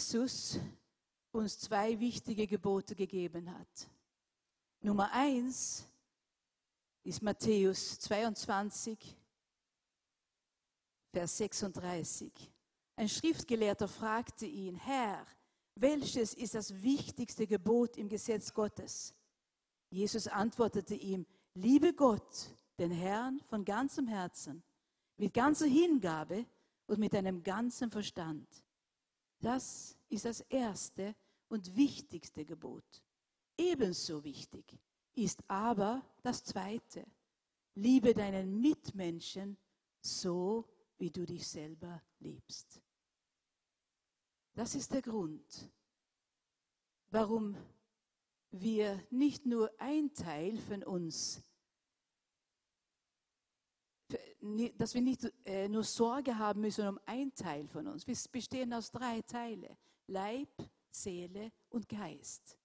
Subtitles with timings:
[0.00, 0.58] Jesus
[1.30, 3.90] uns zwei wichtige Gebote gegeben hat.
[4.80, 5.84] Nummer eins
[7.02, 9.14] ist Matthäus 22,
[11.12, 12.32] Vers 36.
[12.96, 15.26] Ein Schriftgelehrter fragte ihn, Herr,
[15.74, 19.14] welches ist das wichtigste Gebot im Gesetz Gottes?
[19.90, 22.48] Jesus antwortete ihm, liebe Gott,
[22.78, 24.62] den Herrn von ganzem Herzen,
[25.18, 26.46] mit ganzer Hingabe
[26.86, 28.48] und mit deinem ganzen Verstand.
[29.40, 31.14] Das ist das erste
[31.48, 33.02] und wichtigste Gebot.
[33.56, 34.78] Ebenso wichtig
[35.14, 37.06] ist aber das zweite.
[37.74, 39.56] Liebe deinen Mitmenschen
[40.00, 42.82] so, wie du dich selber liebst.
[44.54, 45.70] Das ist der Grund,
[47.10, 47.56] warum
[48.50, 51.42] wir nicht nur ein Teil von uns,
[54.76, 58.06] dass wir nicht äh, nur Sorge haben müssen um ein Teil von uns.
[58.06, 59.76] Wir bestehen aus drei Teilen.
[60.06, 60.48] Leib,
[60.90, 62.58] Seele und Geist.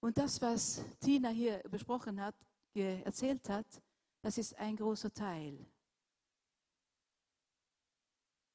[0.00, 2.34] Und das, was Tina hier besprochen hat,
[2.74, 3.82] erzählt hat,
[4.22, 5.66] das ist ein großer Teil,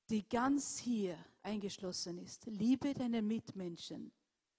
[0.09, 2.45] die ganz hier eingeschlossen ist.
[2.47, 4.11] Liebe deine Mitmenschen,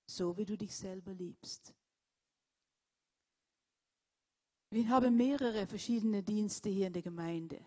[0.07, 1.75] so wie du dich selber liebst.
[4.71, 7.59] Wir haben mehrere verschiedene Dienste hier in der Gemeinde.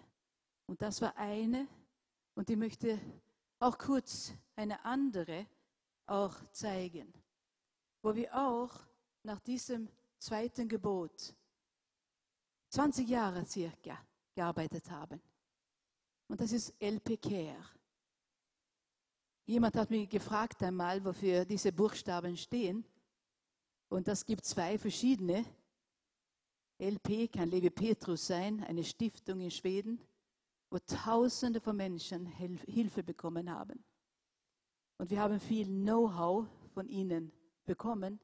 [0.68, 1.68] Und das war eine.
[2.36, 3.00] Und ich möchte
[3.60, 5.48] auch kurz eine andere
[6.06, 7.12] auch zeigen,
[8.04, 8.72] wo wir auch
[9.24, 11.34] nach diesem zweiten Gebot
[12.70, 13.98] 20 Jahre circa
[14.36, 15.22] gearbeitet haben.
[16.28, 17.66] Und das ist LP Care.
[19.46, 22.86] Jemand hat mich gefragt einmal, wofür diese Buchstaben stehen.
[23.90, 25.44] Und das gibt zwei verschiedene.
[26.82, 30.02] LP kann Levi Petrus sein, eine Stiftung in Schweden,
[30.72, 33.84] wo Tausende von Menschen Hilfe bekommen haben.
[34.98, 37.32] Und wir haben viel Know-how von ihnen
[37.66, 38.20] bekommen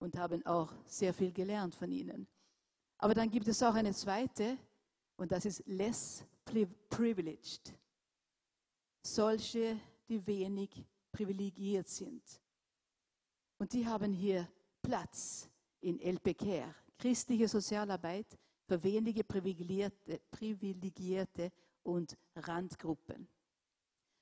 [0.00, 2.26] und haben auch sehr viel gelernt von ihnen.
[2.98, 4.58] Aber dann gibt es auch eine zweite,
[5.16, 6.24] und das ist less
[6.90, 7.74] privileged.
[9.02, 12.22] Solche, die wenig privilegiert sind.
[13.58, 14.48] Und die haben hier
[14.82, 15.48] Platz
[15.80, 23.28] in LPCare, christliche Sozialarbeit für wenige privilegierte, privilegierte und Randgruppen.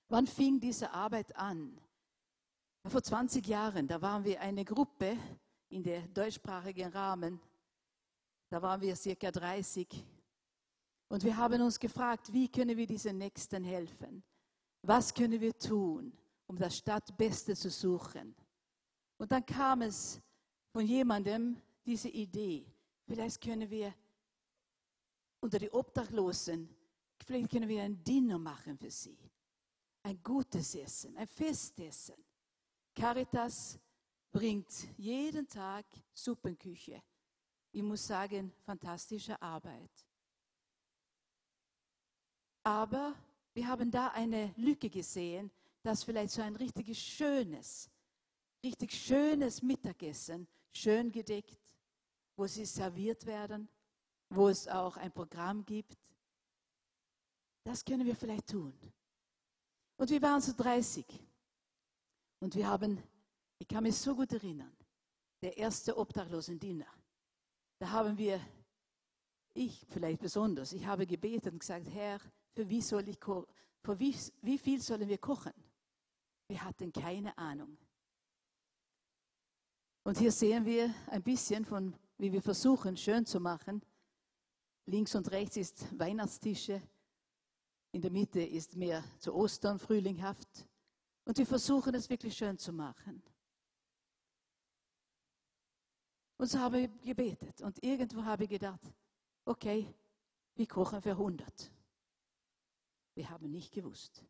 [0.08, 1.80] Wann fing diese Arbeit an?
[2.88, 5.16] Vor 20 Jahren, da waren wir eine Gruppe
[5.68, 7.40] in der deutschsprachigen Rahmen.
[8.50, 9.86] Da waren wir circa 30
[11.08, 14.24] und wir haben uns gefragt, wie können wir diesen Nächsten helfen?
[14.84, 16.12] Was können wir tun,
[16.48, 18.34] um das Stadtbeste zu suchen?
[19.18, 20.20] Und dann kam es
[20.72, 22.71] von jemandem, diese Idee,
[23.12, 23.94] vielleicht können wir
[25.40, 26.66] unter die Obdachlosen,
[27.26, 29.18] vielleicht können wir ein Dinner machen für sie.
[30.02, 32.14] Ein gutes Essen, ein Festessen.
[32.94, 33.78] Caritas
[34.30, 35.84] bringt jeden Tag
[36.14, 37.02] Suppenküche.
[37.72, 39.90] Ich muss sagen, fantastische Arbeit.
[42.62, 43.14] Aber
[43.52, 45.50] wir haben da eine Lücke gesehen,
[45.82, 47.90] dass vielleicht so ein richtig schönes,
[48.64, 51.61] richtig schönes Mittagessen, schön gedeckt,
[52.36, 53.68] wo sie serviert werden,
[54.28, 55.98] wo es auch ein Programm gibt.
[57.64, 58.72] Das können wir vielleicht tun.
[59.96, 61.06] Und wir waren so 30.
[62.40, 63.00] Und wir haben,
[63.58, 64.74] ich kann mich so gut erinnern,
[65.42, 66.86] der erste Obdachlosendiener.
[67.78, 68.40] Da haben wir,
[69.54, 72.20] ich vielleicht besonders, ich habe gebetet und gesagt, Herr,
[72.54, 75.52] für wie soll ich für wie, wie viel sollen wir kochen?
[76.48, 77.76] Wir hatten keine Ahnung.
[80.04, 83.82] Und hier sehen wir ein bisschen von, wie wir versuchen, schön zu machen.
[84.86, 86.80] Links und rechts ist Weihnachtstische.
[87.90, 90.68] In der Mitte ist mehr zu Ostern, frühlinghaft.
[91.24, 93.20] Und wir versuchen es wirklich schön zu machen.
[96.38, 97.60] Und so habe ich gebetet.
[97.60, 98.94] Und irgendwo habe ich gedacht,
[99.44, 99.92] okay,
[100.54, 101.72] wir kochen für 100.
[103.16, 104.24] Wir haben nicht gewusst.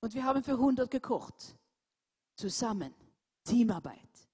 [0.00, 1.58] Und wir haben für 100 gekocht.
[2.34, 2.94] Zusammen.
[3.44, 4.25] Teamarbeit.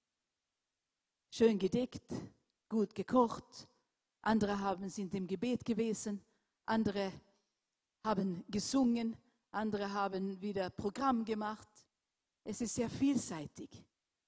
[1.35, 2.13] Schön gedeckt,
[2.69, 3.67] gut gekocht.
[4.21, 6.23] Andere haben, sind im Gebet gewesen.
[6.67, 7.11] Andere
[8.05, 9.17] haben gesungen.
[9.49, 11.67] Andere haben wieder Programm gemacht.
[12.43, 13.83] Es ist sehr vielseitig.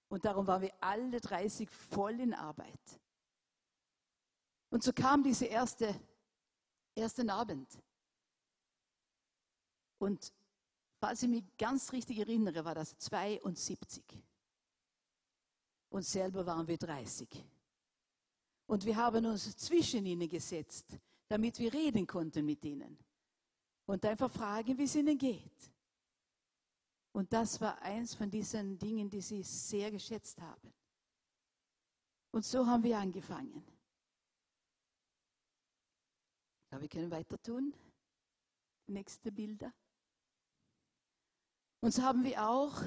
[0.09, 2.99] Und darum waren wir alle 30 voll in Arbeit.
[4.71, 5.93] Und so kam dieser erste,
[6.95, 7.69] ersten Abend.
[9.99, 10.33] Und
[10.99, 14.24] falls ich mich ganz richtig erinnere, war das 72.
[15.95, 17.25] Und selber waren wir 30.
[18.67, 20.99] Und wir haben uns zwischen ihnen gesetzt,
[21.29, 22.97] damit wir reden konnten mit ihnen.
[23.85, 25.71] und einfach fragen, wie es ihnen geht.
[27.13, 30.73] Und das war eins von diesen Dingen, die sie sehr geschätzt haben.
[32.31, 33.65] Und so haben wir angefangen.
[36.71, 37.73] Ja, wir können weiter tun.
[38.87, 39.73] Nächste Bilder.
[41.79, 42.83] Und so haben wir auch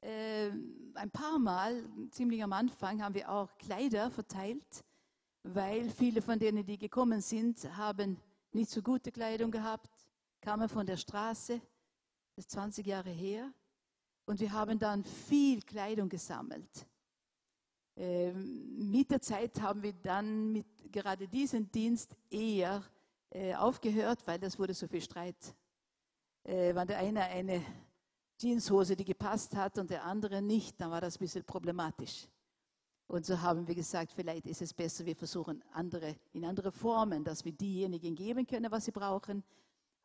[0.00, 0.50] äh,
[0.94, 4.84] ein paar Mal, ziemlich am Anfang, haben wir auch Kleider verteilt,
[5.42, 8.18] weil viele von denen, die gekommen sind, haben
[8.52, 9.90] nicht so gute Kleidung gehabt,
[10.40, 11.60] kamen von der Straße,
[12.36, 13.52] das ist 20 Jahre her.
[14.26, 16.86] Und wir haben dann viel Kleidung gesammelt.
[17.96, 22.82] Ähm, mit der Zeit haben wir dann mit gerade diesen Dienst eher
[23.30, 25.54] äh, aufgehört, weil das wurde so viel Streit.
[26.44, 27.62] Äh, wenn der eine eine
[28.40, 32.26] Jeanshose, die gepasst hat und der andere nicht, dann war das ein bisschen problematisch.
[33.06, 37.22] Und so haben wir gesagt, vielleicht ist es besser, wir versuchen andere, in andere Formen,
[37.22, 39.44] dass wir diejenigen geben können, was sie brauchen.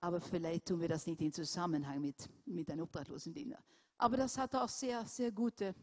[0.01, 3.59] Aber vielleicht tun wir das nicht in Zusammenhang mit, mit einem Obdachlosendiener.
[3.97, 5.73] Aber das hat auch sehr, sehr gute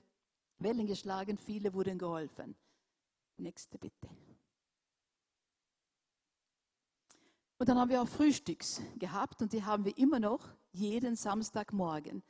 [0.59, 1.39] Wellen geschlagen.
[1.39, 2.55] Viele wurden geholfen.
[3.39, 4.09] Nächste bitte.
[7.57, 12.23] Und dann haben wir auch Frühstücks gehabt und die haben wir immer noch jeden Samstagmorgen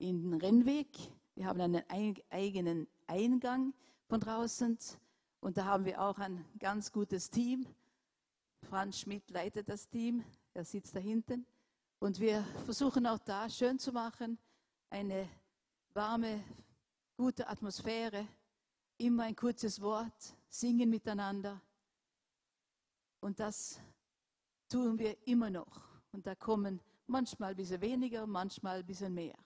[0.00, 0.88] in den Rennweg.
[1.34, 1.82] Wir haben einen
[2.30, 3.74] eigenen Eingang
[4.08, 4.78] von draußen
[5.40, 7.66] und da haben wir auch ein ganz gutes Team.
[8.62, 10.24] Franz Schmidt leitet das Team,
[10.54, 11.46] er sitzt da hinten.
[11.98, 14.38] Und wir versuchen auch da schön zu machen,
[14.88, 15.28] eine
[15.92, 16.42] warme,
[17.16, 18.26] gute Atmosphäre,
[18.96, 21.60] immer ein kurzes Wort, singen miteinander.
[23.20, 23.80] Und das
[24.68, 25.82] tun wir immer noch.
[26.12, 29.36] Und da kommen manchmal ein bisschen weniger, manchmal ein bisschen mehr.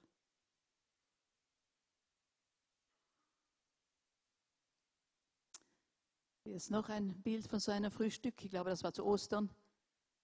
[6.47, 8.45] Hier ist noch ein Bild von so einem Frühstück.
[8.45, 9.49] Ich glaube, das war zu Ostern.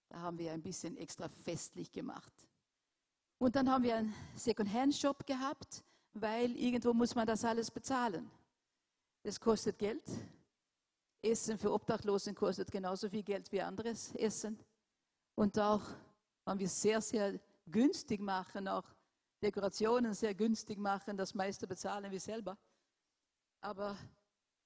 [0.07, 2.31] Da haben wir ein bisschen extra festlich gemacht.
[3.39, 5.83] Und dann haben wir einen Second-Hand-Shop gehabt,
[6.13, 8.29] weil irgendwo muss man das alles bezahlen.
[9.23, 10.03] Das kostet Geld.
[11.23, 14.59] Essen für Obdachlosen kostet genauso viel Geld wie anderes Essen.
[15.33, 15.81] Und auch
[16.45, 18.85] haben wir sehr, sehr günstig machen, auch
[19.41, 21.17] Dekorationen sehr günstig machen.
[21.17, 22.59] Das meiste bezahlen wir selber.
[23.61, 23.97] Aber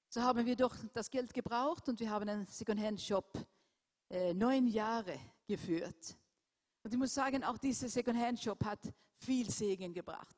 [0.08, 3.46] so haben wir doch das Geld gebraucht und wir haben einen Second-Hand-Shop
[4.10, 6.16] äh, neun Jahre geführt.
[6.82, 8.80] Und ich muss sagen, auch dieser Second-Hand-Shop hat
[9.18, 10.36] viel Segen gebracht.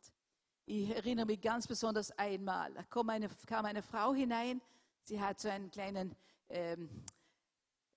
[0.64, 4.60] Ich erinnere mich ganz besonders einmal, da kam eine, kam eine Frau hinein,
[5.02, 6.14] sie hat so einen kleinen
[6.48, 6.88] ähm,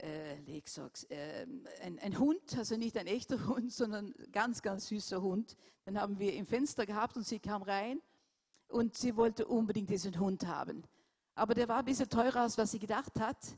[0.01, 1.47] äh, äh,
[1.81, 5.55] ein, ein, Hund, also nicht ein echter Hund, sondern ganz, ganz süßer Hund.
[5.85, 8.01] Den haben wir im Fenster gehabt und sie kam rein
[8.67, 10.83] und sie wollte unbedingt diesen Hund haben.
[11.35, 13.57] Aber der war ein bisschen teurer, als was sie gedacht hat.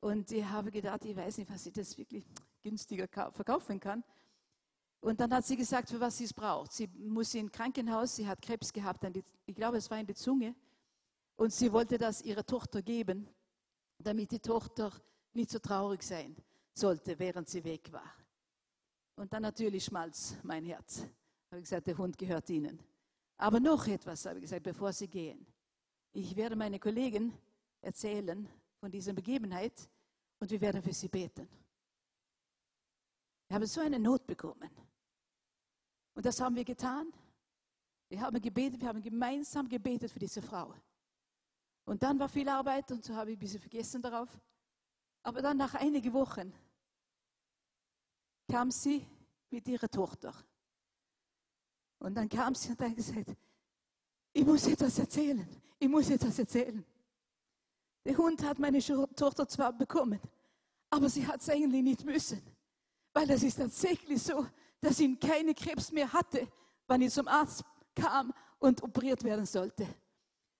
[0.00, 2.24] Und ich habe gedacht, ich weiß nicht, was sie das wirklich
[2.62, 4.04] günstiger verkaufen kann.
[5.00, 6.72] Und dann hat sie gesagt, für was sie es braucht.
[6.72, 9.04] Sie muss in ein Krankenhaus, sie hat Krebs gehabt,
[9.44, 10.54] ich glaube, es war in die Zunge.
[11.36, 13.28] Und sie wollte das ihrer Tochter geben,
[13.98, 14.92] damit die Tochter
[15.32, 16.34] nicht so traurig sein
[16.72, 18.14] sollte, während sie weg war.
[19.16, 21.00] Und dann natürlich schmalz mein Herz.
[21.50, 22.78] Habe ich gesagt, der Hund gehört Ihnen.
[23.36, 25.46] Aber noch etwas, habe ich gesagt, bevor Sie gehen.
[26.16, 27.36] Ich werde meine Kollegen
[27.80, 29.90] erzählen von dieser Begebenheit
[30.38, 31.48] und wir werden für Sie beten.
[33.48, 34.70] Wir haben so eine Not bekommen.
[36.14, 37.12] Und das haben wir getan.
[38.08, 40.72] Wir haben gebetet, wir haben gemeinsam gebetet für diese Frau.
[41.84, 44.28] Und dann war viel Arbeit und so habe ich ein bisschen vergessen darauf.
[45.24, 46.52] Aber dann nach einigen Wochen
[48.48, 49.04] kam sie
[49.50, 50.32] mit ihrer Tochter.
[51.98, 53.34] Und dann kam sie und hat gesagt,
[54.34, 55.48] ich muss etwas erzählen,
[55.78, 56.84] ich muss etwas erzählen.
[58.04, 60.20] Der Hund hat meine Tochter zwar bekommen,
[60.90, 62.42] aber sie hat es eigentlich nicht müssen.
[63.14, 64.46] Weil es ist tatsächlich so,
[64.80, 66.46] dass sie keine Krebs mehr hatte,
[66.88, 67.64] wenn ich zum Arzt
[67.94, 69.86] kam und operiert werden sollte.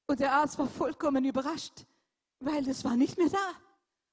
[0.06, 1.84] Und der Arzt war vollkommen überrascht,
[2.38, 3.50] weil es war nicht mehr da.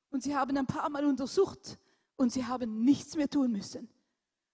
[0.09, 1.77] Und sie haben ein paar Mal untersucht
[2.15, 3.87] und sie haben nichts mehr tun müssen.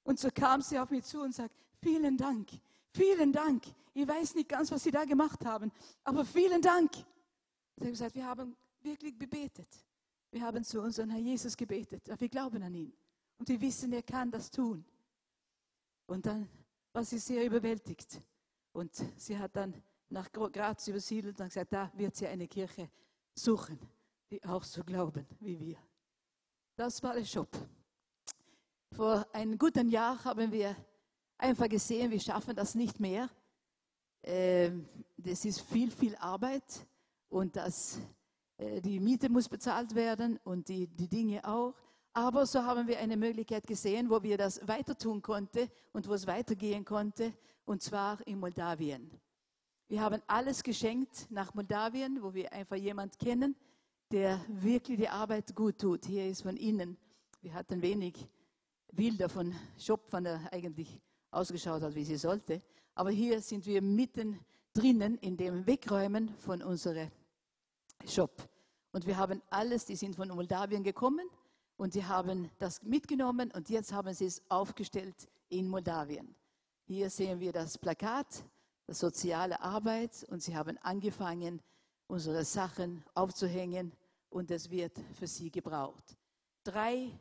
[0.03, 2.49] Und so kam sie auf mich zu und sagte, vielen Dank,
[2.97, 3.63] vielen Dank.
[3.93, 5.71] Ich weiß nicht ganz, was Sie da gemacht haben,
[6.03, 6.91] aber vielen Dank.
[6.93, 9.67] Sie haben gesagt, wir haben wirklich gebetet.
[10.31, 12.01] Wir haben zu unserem Herrn Jesus gebetet.
[12.19, 12.93] Wir glauben an ihn.
[13.37, 14.83] Und wir wissen, er kann das tun.
[16.07, 16.49] Und dann
[16.91, 18.19] war sie sehr überwältigt.
[18.73, 19.73] Und sie hat dann
[20.09, 22.89] nach Graz übersiedelt und gesagt, da wird sie eine Kirche
[23.33, 23.79] suchen,
[24.31, 25.77] die auch so glauben wie wir.
[26.75, 27.49] Das war der Shop.
[28.91, 30.75] Vor einem guten Jahr haben wir
[31.37, 33.29] einfach gesehen, wir schaffen das nicht mehr.
[34.23, 36.85] Ähm, das ist viel, viel Arbeit
[37.29, 37.99] und das,
[38.57, 41.73] äh, die Miete muss bezahlt werden und die, die Dinge auch.
[42.13, 46.13] Aber so haben wir eine Möglichkeit gesehen, wo wir das weiter tun konnten und wo
[46.13, 47.33] es weitergehen konnte,
[47.65, 49.11] und zwar in Moldawien.
[49.87, 53.55] Wir haben alles geschenkt nach Moldawien, wo wir einfach jemanden kennen,
[54.11, 56.05] der wirklich die Arbeit gut tut.
[56.05, 56.97] Hier ist von innen.
[57.41, 58.27] Wir hatten wenig
[58.91, 59.53] Bilder von
[60.25, 62.61] er eigentlich ausgeschaut hat, wie sie sollte.
[62.95, 64.39] Aber hier sind wir mitten
[64.73, 67.09] drinnen in dem Wegräumen von unserem
[68.05, 68.47] Shop.
[68.91, 71.27] Und wir haben alles, die sind von Moldawien gekommen
[71.77, 76.35] und die haben das mitgenommen und jetzt haben sie es aufgestellt in Moldawien.
[76.85, 78.43] Hier sehen wir das Plakat
[78.87, 81.61] soziale Arbeit und sie haben angefangen,
[82.07, 83.91] unsere Sachen aufzuhängen
[84.29, 86.17] und es wird für sie gebraucht.
[86.63, 87.11] Drei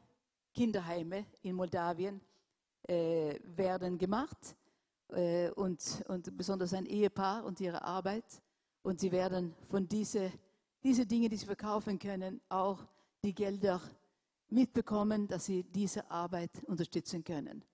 [0.54, 2.20] Kinderheime in Moldawien
[2.88, 4.56] äh, werden gemacht
[5.08, 8.42] äh, und, und besonders ein Ehepaar und ihre Arbeit
[8.82, 10.32] und sie werden von diese,
[10.82, 12.86] diese Dinge, die sie verkaufen können, auch
[13.24, 13.80] die Gelder
[14.48, 17.64] mitbekommen, dass sie diese Arbeit unterstützen können.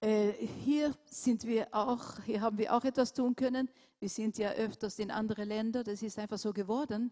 [0.00, 0.32] Äh,
[0.64, 3.68] hier sind wir auch, hier haben wir auch etwas tun können.
[3.98, 7.10] Wir sind ja öfters in andere Länder, das ist einfach so geworden.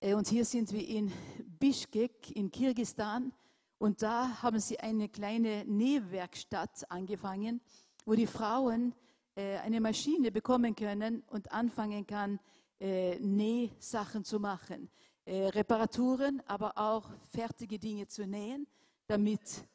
[0.00, 1.12] Äh, und hier sind wir in
[1.58, 3.32] Bishkek in Kirgistan
[3.78, 7.60] und da haben sie eine kleine Nähwerkstatt angefangen,
[8.04, 8.94] wo die Frauen
[9.34, 12.38] äh, eine Maschine bekommen können und anfangen kann,
[12.80, 14.88] Nähsachen zu machen.
[15.26, 18.68] Reparaturen, aber auch fertige Dinge zu nähen,
[19.08, 19.66] damit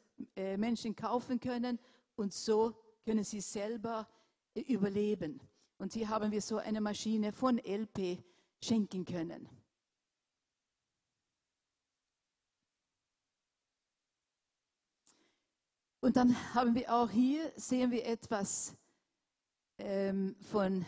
[0.56, 1.78] Menschen kaufen können
[2.16, 4.08] und so können sie selber
[4.54, 5.40] äh, überleben.
[5.78, 8.24] Und hier haben wir so eine Maschine von LP
[8.62, 9.48] schenken können.
[16.04, 18.76] Und dann haben wir auch hier, sehen wir etwas
[19.78, 20.84] ähm, von,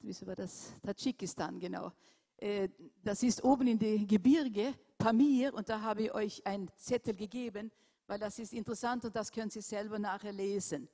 [0.00, 1.92] wie war das, Tadschikistan, genau.
[2.36, 2.68] Äh,
[3.00, 7.70] das ist oben in den Gebirge, Pamir, und da habe ich euch einen Zettel gegeben,
[8.08, 10.88] weil das ist interessant und das können Sie selber nachher lesen.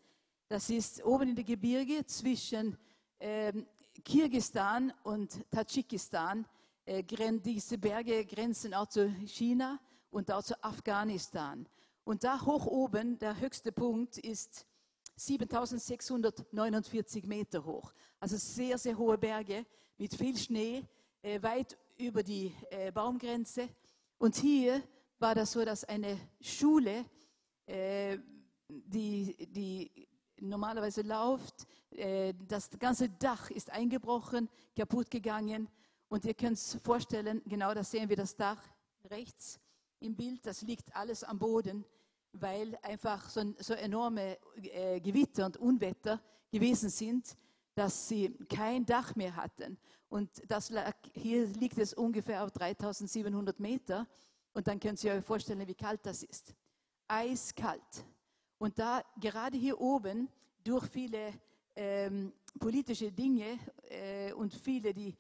[0.46, 2.76] Das ist oben in der Gebirge zwischen
[3.18, 3.66] ähm,
[4.04, 6.44] Kirgistan und Tadschikistan.
[6.84, 7.02] Äh,
[7.42, 9.80] diese Berge grenzen auch zu China
[10.10, 11.66] und auch zu Afghanistan.
[12.06, 14.64] Und da hoch oben, der höchste Punkt ist
[15.16, 17.92] 7649 Meter hoch.
[18.20, 19.66] Also sehr, sehr hohe Berge
[19.98, 20.84] mit viel Schnee,
[21.20, 23.68] äh, weit über die äh, Baumgrenze.
[24.18, 24.80] Und hier
[25.18, 27.06] war das so, dass eine Schule,
[27.66, 28.18] äh,
[28.68, 30.08] die, die
[30.40, 35.68] normalerweise läuft, äh, das ganze Dach ist eingebrochen, kaputt gegangen.
[36.06, 38.62] Und ihr könnt es vorstellen, genau da sehen wir das Dach
[39.10, 39.58] rechts
[40.00, 41.84] im Bild, das liegt alles am Boden,
[42.32, 47.36] weil einfach so, so enorme äh, Gewitter und Unwetter gewesen sind,
[47.74, 49.78] dass sie kein Dach mehr hatten.
[50.08, 54.06] Und das lag, hier liegt es ungefähr auf 3700 Meter.
[54.52, 56.54] Und dann könnt ihr euch vorstellen, wie kalt das ist.
[57.08, 58.04] Eiskalt.
[58.58, 60.28] Und da gerade hier oben
[60.64, 61.32] durch viele
[61.74, 63.58] ähm, politische Dinge
[63.90, 65.14] äh, und viele, die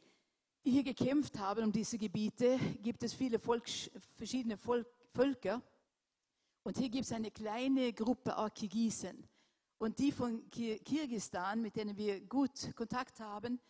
[0.70, 3.68] hier gekämpft haben um diese Gebiete, gibt es viele Volk,
[4.16, 5.62] verschiedene Volk, Völker.
[6.62, 9.26] Und hier gibt es eine kleine Gruppe auch Kirgisen.
[9.78, 13.60] Und die von Kirgistan, mit denen wir gut Kontakt haben,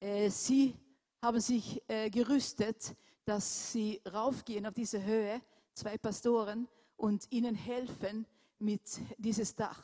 [0.00, 0.74] äh, sie
[1.22, 2.94] haben sich äh, gerüstet
[3.24, 5.40] dass sie raufgehen auf diese Höhe,
[5.72, 8.26] zwei Pastoren, und ihnen helfen
[8.58, 8.82] mit
[9.18, 9.82] dieses Dach.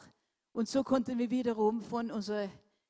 [0.53, 2.49] Und so konnten wir wiederum von unserer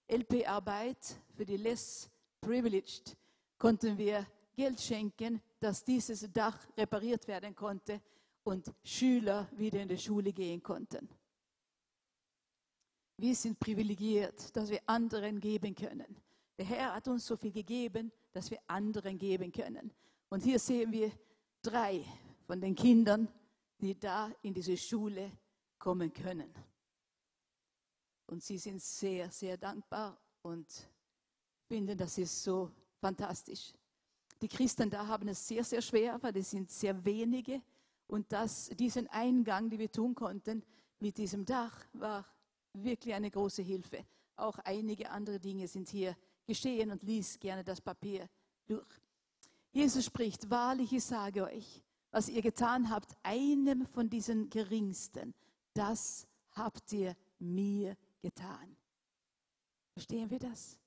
[0.09, 0.99] LP-Arbeit
[1.35, 2.11] für die Less
[2.41, 3.17] Privileged,
[3.61, 4.26] konnten wir
[4.57, 8.00] Geld schenken, dass dieses Dach repariert werden konnte
[8.43, 11.09] und Schüler wieder in die Schule gehen konnten.
[13.19, 16.17] Wir sind privilegiert, dass wir anderen geben können.
[16.57, 19.93] Der Herr hat uns so viel gegeben, dass wir anderen geben können.
[20.31, 21.12] Und hier sehen wir
[21.61, 22.02] drei
[22.47, 23.29] von den Kindern,
[23.79, 25.33] die da in diese Schule
[25.79, 26.50] kommen können.
[28.26, 30.67] Und sie sind sehr, sehr dankbar und
[31.69, 33.73] finden, das ist so fantastisch.
[34.40, 37.61] Die Christen da haben es sehr, sehr schwer, weil es sind sehr wenige.
[38.07, 40.62] Und das, diesen Eingang, den wir tun konnten
[40.99, 42.26] mit diesem Dach, war
[42.73, 44.04] wirklich eine große Hilfe.
[44.37, 46.16] Auch einige andere Dinge sind hier
[46.47, 48.28] geschehen und lies gerne das Papier
[48.66, 48.88] durch.
[49.73, 55.35] Jesus spricht, wahrlich, ich sage euch, was ihr getan habt, einem von diesen Geringsten,
[55.75, 58.76] das habt ihr mir getan.
[59.92, 60.78] Verstehen wir das?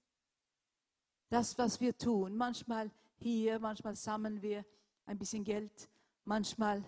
[1.34, 4.63] Das, was wir tun, manchmal hier, manchmal sammeln wir
[5.08, 5.90] ein bisschen Geld,
[6.25, 6.86] manchmal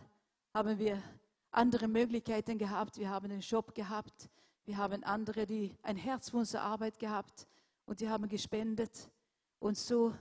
[0.54, 1.02] haben wir
[1.50, 4.30] andere Möglichkeiten gehabt, wir haben einen Shop gehabt,
[4.66, 7.48] wir haben andere, die ein Herz für unsere Arbeit gehabt
[7.88, 9.10] und die haben gespendet.
[9.58, 10.14] Und so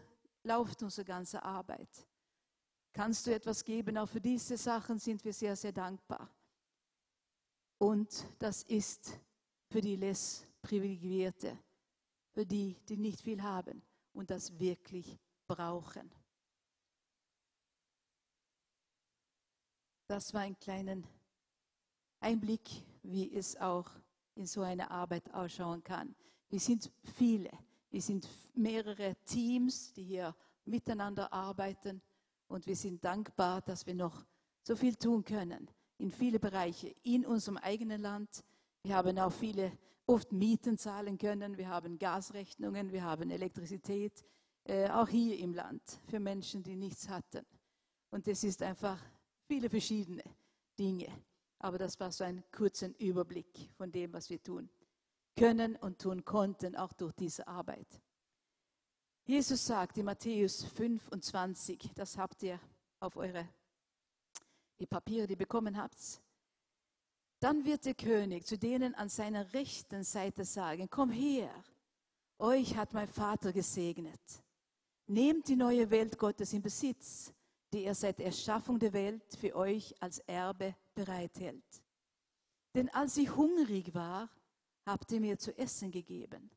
[0.43, 1.91] läuft unsere ganze Arbeit?
[2.95, 3.99] Kannst du etwas geben?
[3.99, 6.31] Auch für diese Sachen sind wir sehr, sehr dankbar.
[7.77, 9.21] Und das ist
[9.69, 11.59] für die less Privilegierte,
[12.33, 13.83] für die, die nicht viel haben
[14.15, 16.11] und das wirklich brauchen.
[20.09, 21.03] Das war ein kleiner
[22.21, 22.63] Einblick,
[23.03, 23.91] wie es auch
[24.35, 26.15] in so einer Arbeit ausschauen kann.
[26.49, 27.51] Wir sind viele,
[27.91, 32.01] wir sind mehrere Teams, die hier miteinander arbeiten
[32.49, 34.25] und wir sind dankbar, dass wir noch
[34.63, 38.45] so viel tun können in viele Bereiche in unserem eigenen Land.
[38.83, 39.73] Wir haben auch viele
[40.07, 44.25] oft Mieten zahlen können, wir haben Gasrechnungen, wir haben Elektrizität,
[44.65, 47.45] äh, auch hier im Land für Menschen, die nichts hatten.
[48.11, 48.99] Und es ist einfach
[49.47, 50.23] viele verschiedene
[50.79, 51.09] Dinge.
[51.59, 54.69] Aber das war so ein kurzer Überblick von dem, was wir tun
[55.37, 58.01] können und tun konnten, auch durch diese Arbeit.
[59.25, 62.61] Jesus sagt in Matthäus 25, das habt ihr
[63.01, 63.49] auf eure
[64.79, 66.21] die Papiere, die ihr bekommen habt.
[67.45, 71.51] Dann wird der König zu denen an seiner rechten Seite sagen, komm her,
[72.39, 74.19] euch hat mein Vater gesegnet.
[75.09, 77.35] Nehmt die neue Welt Gottes in Besitz,
[77.71, 81.83] die er seit Erschaffung der Welt für euch als Erbe bereithält.
[82.75, 84.31] Denn als ich hungrig war,
[84.87, 86.51] habt ihr mir zu essen gegeben.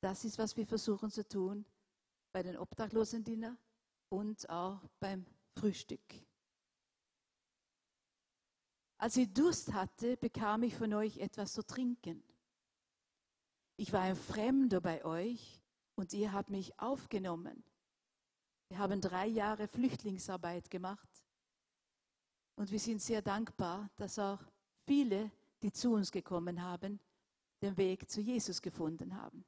[0.00, 1.64] Das ist, was wir versuchen zu tun
[2.32, 3.56] bei den Obdachlosen Dinner
[4.08, 6.02] und auch beim Frühstück.
[9.04, 12.24] Als ich Durst hatte, bekam ich von euch etwas zu trinken.
[13.76, 15.62] Ich war ein Fremder bei euch
[15.94, 17.62] und ihr habt mich aufgenommen.
[18.68, 21.06] Wir haben drei Jahre Flüchtlingsarbeit gemacht
[22.56, 24.40] und wir sind sehr dankbar, dass auch
[24.86, 26.98] viele, die zu uns gekommen haben,
[27.60, 29.44] den Weg zu Jesus gefunden haben.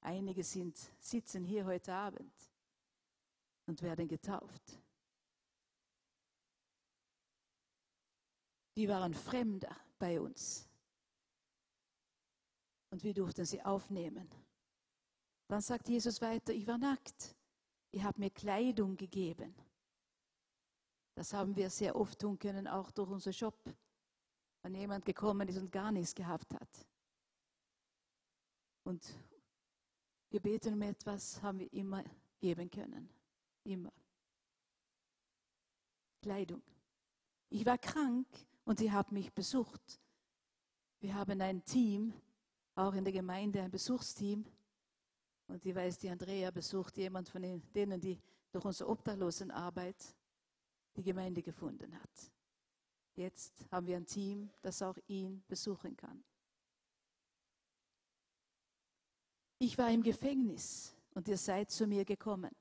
[0.00, 2.32] Einige sind, sitzen hier heute Abend
[3.66, 4.80] und werden getauft.
[8.76, 10.68] Die waren Fremder bei uns.
[12.90, 14.28] Und wir durften sie aufnehmen.
[15.48, 17.34] Dann sagt Jesus weiter, ich war nackt.
[17.92, 19.54] Ihr habt mir Kleidung gegeben.
[21.14, 23.58] Das haben wir sehr oft tun können, auch durch unser Shop.
[24.62, 26.86] Wenn jemand gekommen ist und gar nichts gehabt hat.
[28.84, 29.02] Und
[30.30, 32.02] gebeten um etwas haben wir immer
[32.38, 33.08] geben können.
[33.64, 33.92] Immer.
[36.22, 36.62] Kleidung.
[37.50, 38.26] Ich war krank
[38.64, 40.00] und ihr habt mich besucht.
[41.00, 42.12] Wir haben ein Team,
[42.74, 44.44] auch in der Gemeinde ein Besuchsteam.
[45.48, 47.42] Und ich weiß, die Andrea besucht jemand von
[47.74, 48.20] denen, die
[48.52, 50.16] durch unsere Obdachlosenarbeit
[50.96, 52.32] die Gemeinde gefunden hat.
[53.14, 56.24] Jetzt haben wir ein Team, das auch ihn besuchen kann.
[59.58, 62.54] Ich war im Gefängnis und ihr seid zu mir gekommen.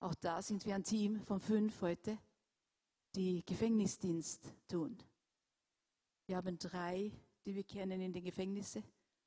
[0.00, 2.18] Auch da sind wir ein Team von fünf heute
[3.14, 4.96] die Gefängnisdienst tun.
[6.26, 7.12] Wir haben drei,
[7.44, 8.82] die wir kennen in den Gefängnissen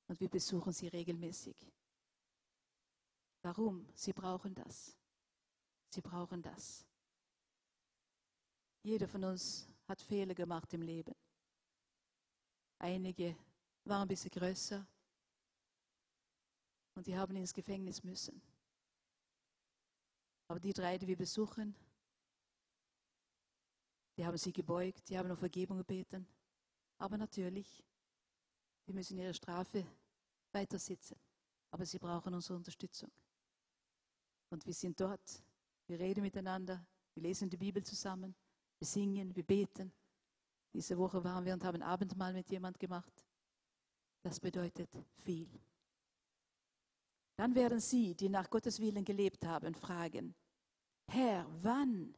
[0.07, 1.55] und wir besuchen sie regelmäßig.
[3.43, 3.87] Warum?
[3.93, 4.97] Sie brauchen das.
[5.89, 6.85] Sie brauchen das.
[8.81, 11.13] Jeder von uns hat Fehler gemacht im Leben.
[12.79, 13.37] Einige
[13.83, 14.85] waren ein bisschen größer
[16.95, 18.41] und die haben ins Gefängnis müssen.
[20.47, 21.75] Aber die drei, die wir besuchen,
[24.17, 26.27] die haben sich gebeugt, die haben um Vergebung gebeten.
[26.97, 27.83] Aber natürlich,
[28.87, 29.85] die müssen ihre Strafe
[30.51, 31.19] weiter sitzen.
[31.71, 33.11] Aber sie brauchen unsere Unterstützung.
[34.49, 35.43] Und wir sind dort,
[35.87, 38.35] wir reden miteinander, wir lesen die Bibel zusammen,
[38.79, 39.91] wir singen, wir beten.
[40.73, 43.25] Diese Woche waren wir und haben Abendmahl mit jemand gemacht.
[44.21, 45.49] Das bedeutet viel.
[47.35, 50.35] Dann werden sie, die nach Gottes Willen gelebt haben, fragen,
[51.07, 52.15] Herr, wann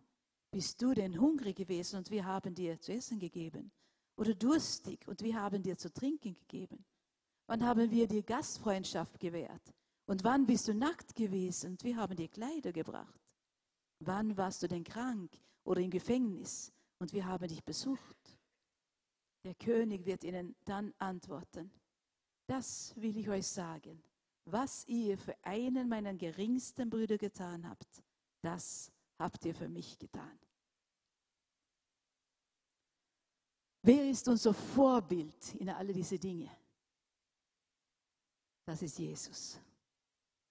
[0.58, 3.72] bist du denn hungrig gewesen und wir haben dir zu essen gegeben?
[4.16, 6.84] Oder durstig und wir haben dir zu trinken gegeben?
[7.46, 9.62] Wann haben wir dir Gastfreundschaft gewährt?
[10.08, 13.22] Und wann bist du nackt gewesen und wir haben dir Kleider gebracht?
[14.00, 15.32] Wann warst du denn krank
[15.64, 18.40] oder im Gefängnis und wir haben dich besucht?
[19.46, 21.70] Der König wird ihnen dann antworten,
[22.48, 24.02] das will ich euch sagen.
[24.46, 28.02] Was ihr für einen meiner geringsten Brüder getan habt,
[28.42, 30.40] das habt ihr für mich getan.
[33.88, 36.52] Wer ist unser Vorbild in all diese Dinge?
[38.66, 39.58] Das ist Jesus.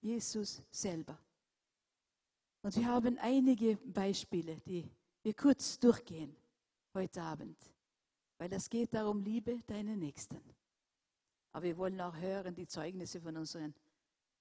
[0.01, 1.15] Jesus selber.
[2.63, 4.89] Und wir haben einige Beispiele, die
[5.21, 6.35] wir kurz durchgehen
[6.95, 7.59] heute Abend,
[8.39, 10.41] weil es geht darum, liebe deine Nächsten.
[11.51, 13.75] Aber wir wollen auch hören die Zeugnisse von unseren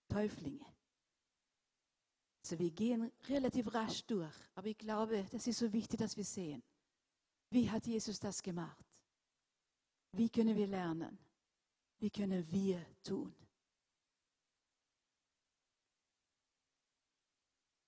[0.08, 0.64] Täuflinge.
[2.42, 6.24] Also wir gehen relativ rasch durch, aber ich glaube, das ist so wichtig, dass wir
[6.24, 6.62] sehen,
[7.50, 8.85] wie hat Jesus das gemacht?
[10.16, 11.18] Wie können wir lernen?
[11.98, 13.34] Wie können wir tun?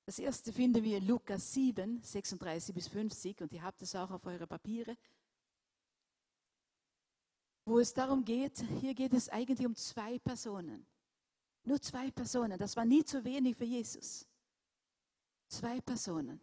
[0.05, 4.11] Das erste finden wir in Lukas 7, 36 bis 50 und ihr habt es auch
[4.11, 4.97] auf eure Papiere,
[7.65, 10.87] wo es darum geht, hier geht es eigentlich um zwei Personen.
[11.65, 14.27] Nur zwei Personen, das war nie zu wenig für Jesus.
[15.49, 16.41] Zwei Personen.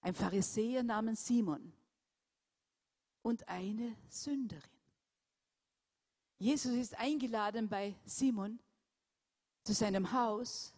[0.00, 1.72] Ein Pharisäer namens Simon
[3.22, 4.73] und eine Sünderin.
[6.44, 8.60] Jesus ist eingeladen bei Simon
[9.62, 10.74] zu seinem Haus,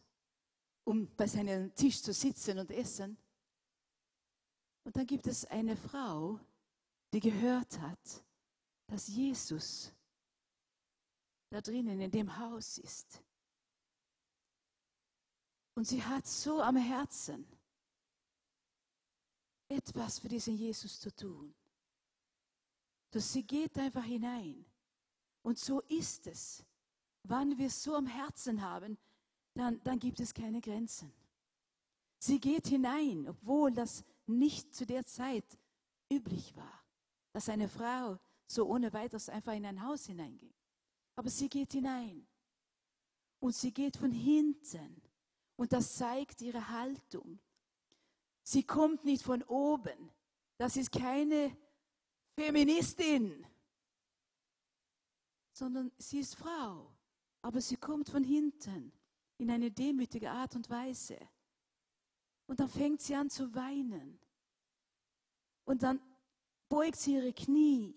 [0.85, 3.19] um bei seinem Tisch zu sitzen und essen.
[4.85, 6.39] Und dann gibt es eine Frau,
[7.13, 7.99] die gehört hat,
[8.87, 9.93] dass Jesus
[11.51, 13.21] da drinnen in dem Haus ist.
[15.75, 17.45] Und sie hat so am Herzen,
[19.69, 21.53] etwas für diesen Jesus zu tun.
[23.11, 24.65] Dass sie geht einfach hinein.
[25.47, 26.65] Und so ist es.
[27.23, 28.99] Wann wir so am Herzen haben,
[29.55, 31.13] dann, dann gibt es keine Grenzen.
[32.19, 35.45] Sie geht hinein, obwohl das nicht zu der Zeit
[36.11, 36.83] üblich war,
[37.33, 40.53] dass eine Frau so ohne weiteres einfach in ein Haus hineinging.
[41.15, 42.27] Aber sie geht hinein
[43.39, 45.01] und sie geht von hinten
[45.55, 47.39] und das zeigt ihre Haltung.
[48.43, 50.11] Sie kommt nicht von oben.
[50.59, 51.57] Das ist keine
[52.35, 53.47] Feministin,
[55.57, 56.95] sondern sie ist Frau.
[57.41, 58.93] Aber sie kommt von hinten
[59.39, 61.19] in eine demütige Art und Weise.
[62.47, 64.19] Und dann fängt sie an zu weinen.
[65.65, 66.01] Und dann
[66.69, 67.95] beugt sie ihre Knie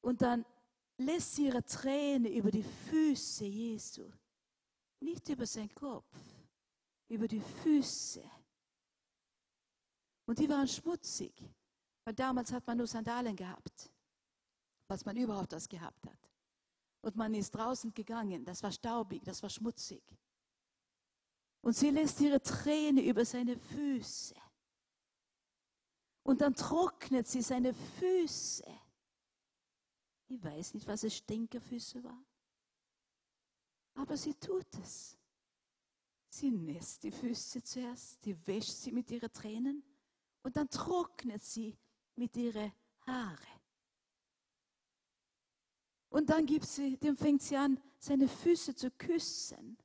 [0.00, 0.44] und dann
[0.96, 4.10] lässt sie ihre Tränen über die Füße Jesu,
[5.00, 6.16] nicht über seinen Kopf,
[7.08, 8.22] über die Füße.
[10.26, 11.34] Und die waren schmutzig,
[12.04, 13.90] weil damals hat man nur Sandalen gehabt,
[14.88, 16.18] was man überhaupt was gehabt hat.
[17.00, 20.02] Und man ist draußen gegangen, das war staubig, das war schmutzig.
[21.60, 24.34] Und sie lässt ihre Tränen über seine Füße.
[26.24, 28.64] Und dann trocknet sie seine Füße
[30.28, 32.22] ich weiß nicht, was es Stinkerfüße war.
[33.94, 35.16] Aber sie tut es.
[36.28, 39.82] Sie nässt die Füße zuerst, sie wäscht sie mit ihren Tränen
[40.42, 41.76] und dann trocknet sie
[42.14, 42.70] mit ihren
[43.06, 43.57] Haare.
[46.10, 49.76] Und dann gibt sie, dann fängt sie an, seine Füße zu küssen.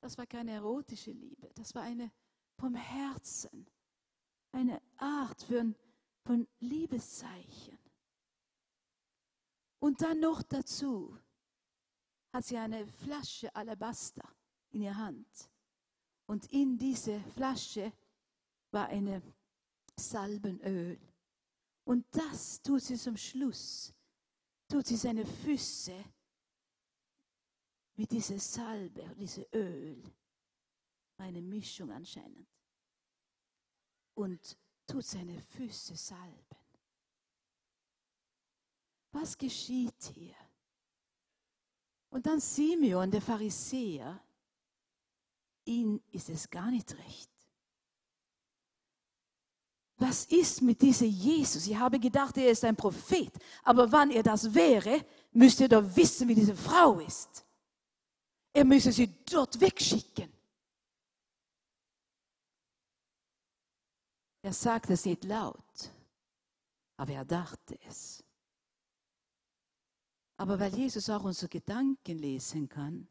[0.00, 2.10] Das war keine erotische Liebe, das war eine
[2.56, 3.66] vom Herzen,
[4.52, 5.74] eine Art von,
[6.24, 7.78] von Liebeszeichen.
[9.80, 11.16] Und dann noch dazu
[12.32, 14.28] hat sie eine Flasche Alabaster
[14.70, 15.50] in ihrer Hand.
[16.26, 17.92] Und in diese Flasche
[18.70, 19.22] war eine
[19.96, 20.98] Salbenöl.
[21.84, 23.94] Und das tut sie zum Schluss,
[24.68, 26.04] tut sie seine Füße
[27.96, 30.02] mit dieser Salbe, diesem Öl,
[31.16, 32.48] eine Mischung anscheinend,
[34.14, 36.56] und tut seine Füße salben.
[39.12, 40.36] Was geschieht hier?
[42.10, 44.22] Und dann Simeon, der Pharisäer,
[45.64, 47.37] ihm ist es gar nicht recht.
[49.98, 51.66] Was ist mit diesem Jesus?
[51.66, 53.32] Ich habe gedacht, er ist ein Prophet.
[53.64, 57.44] Aber wann er das wäre, müsste er doch wissen, wie diese Frau ist.
[58.52, 60.32] Er müsse sie dort wegschicken.
[64.42, 65.92] Er sagte es nicht laut,
[66.96, 68.24] aber er dachte es.
[70.36, 73.08] Aber weil Jesus auch unsere Gedanken lesen kann,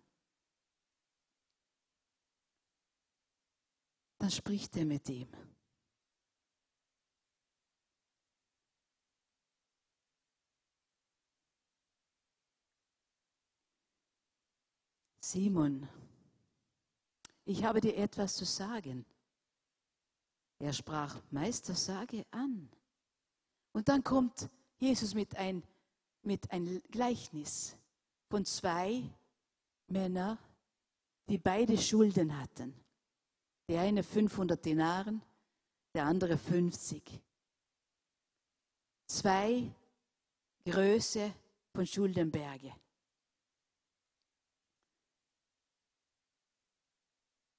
[4.17, 5.29] dann spricht er mit ihm.
[15.29, 15.85] Simon,
[17.43, 19.05] ich habe dir etwas zu sagen.
[20.57, 22.69] Er sprach, Meister, sage an.
[23.73, 25.63] Und dann kommt Jesus mit ein
[26.21, 27.75] mit einem Gleichnis
[28.29, 29.03] von zwei
[29.87, 30.37] Männern,
[31.27, 32.73] die beide Schulden hatten.
[33.67, 35.21] Der eine 500 Dinaren,
[35.93, 37.21] der andere 50.
[39.07, 39.69] Zwei
[40.63, 41.33] Größe
[41.73, 42.73] von Schuldenberge.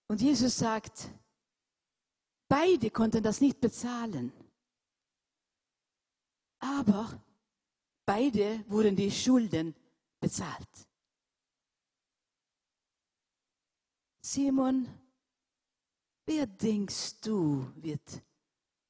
[0.08, 1.10] Und Jesus sagt,
[2.48, 4.32] beide konnten das nicht bezahlen.
[6.60, 7.22] Aber
[8.08, 9.74] Beide wurden die Schulden
[10.18, 10.88] bezahlt.
[14.22, 14.88] Simon,
[16.24, 18.22] wer denkst du, wird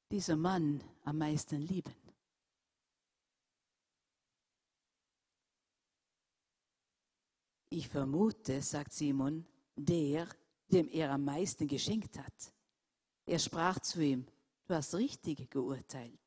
[0.09, 1.93] dieser Mann am meisten lieben?
[7.71, 10.29] Ich vermute, sagt Simon, der,
[10.69, 12.53] dem er am meisten geschenkt hat.
[13.27, 14.27] Er sprach zu ihm,
[14.67, 16.19] du hast richtig geurteilt.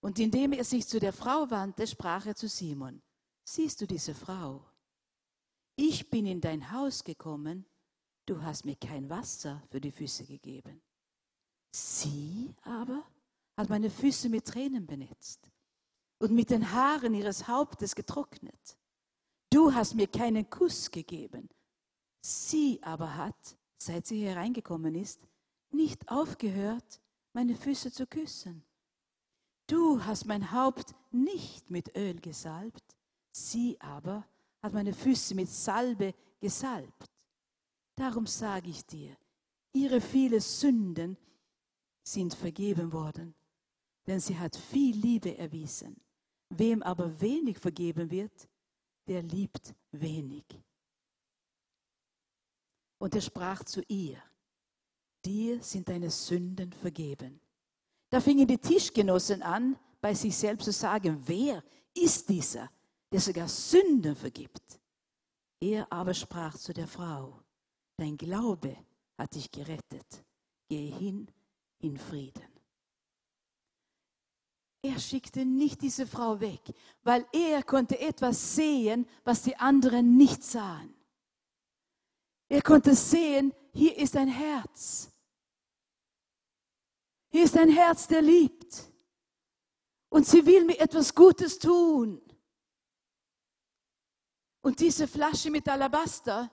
[0.00, 3.00] Und indem er sich zu der Frau wandte, sprach er zu Simon,
[3.44, 4.64] siehst du diese Frau?
[5.76, 7.66] Ich bin in dein Haus gekommen,
[8.26, 10.82] du hast mir kein Wasser für die Füße gegeben.
[11.72, 13.02] Sie aber
[13.56, 15.50] hat meine Füße mit Tränen benetzt
[16.18, 18.76] und mit den Haaren ihres Hauptes getrocknet.
[19.50, 21.48] Du hast mir keinen Kuss gegeben.
[22.26, 25.28] Sie aber hat, seit sie hereingekommen ist,
[25.70, 27.02] nicht aufgehört,
[27.34, 28.64] meine Füße zu küssen.
[29.66, 32.96] Du hast mein Haupt nicht mit Öl gesalbt,
[33.30, 34.26] sie aber
[34.62, 37.12] hat meine Füße mit Salbe gesalbt.
[37.94, 39.14] Darum sage ich dir,
[39.74, 41.18] ihre viele Sünden
[42.02, 43.34] sind vergeben worden,
[44.06, 46.00] denn sie hat viel Liebe erwiesen.
[46.48, 48.48] Wem aber wenig vergeben wird,
[49.08, 50.46] der liebt wenig.
[52.98, 54.22] Und er sprach zu ihr,
[55.24, 57.40] dir sind deine Sünden vergeben.
[58.10, 61.62] Da fingen die Tischgenossen an, bei sich selbst zu sagen, wer
[61.94, 62.70] ist dieser,
[63.10, 64.80] der sogar Sünden vergibt?
[65.60, 67.40] Er aber sprach zu der Frau,
[67.96, 68.76] dein Glaube
[69.16, 70.24] hat dich gerettet.
[70.68, 71.28] Geh hin
[71.80, 72.54] in Frieden.
[74.82, 76.60] Er schickte nicht diese Frau weg,
[77.02, 80.94] weil er konnte etwas sehen, was die anderen nicht sahen.
[82.48, 85.10] Er konnte sehen, hier ist ein Herz.
[87.30, 88.84] Hier ist ein Herz, der liebt.
[90.08, 92.20] Und sie will mir etwas Gutes tun.
[94.62, 96.50] Und diese Flasche mit Alabaster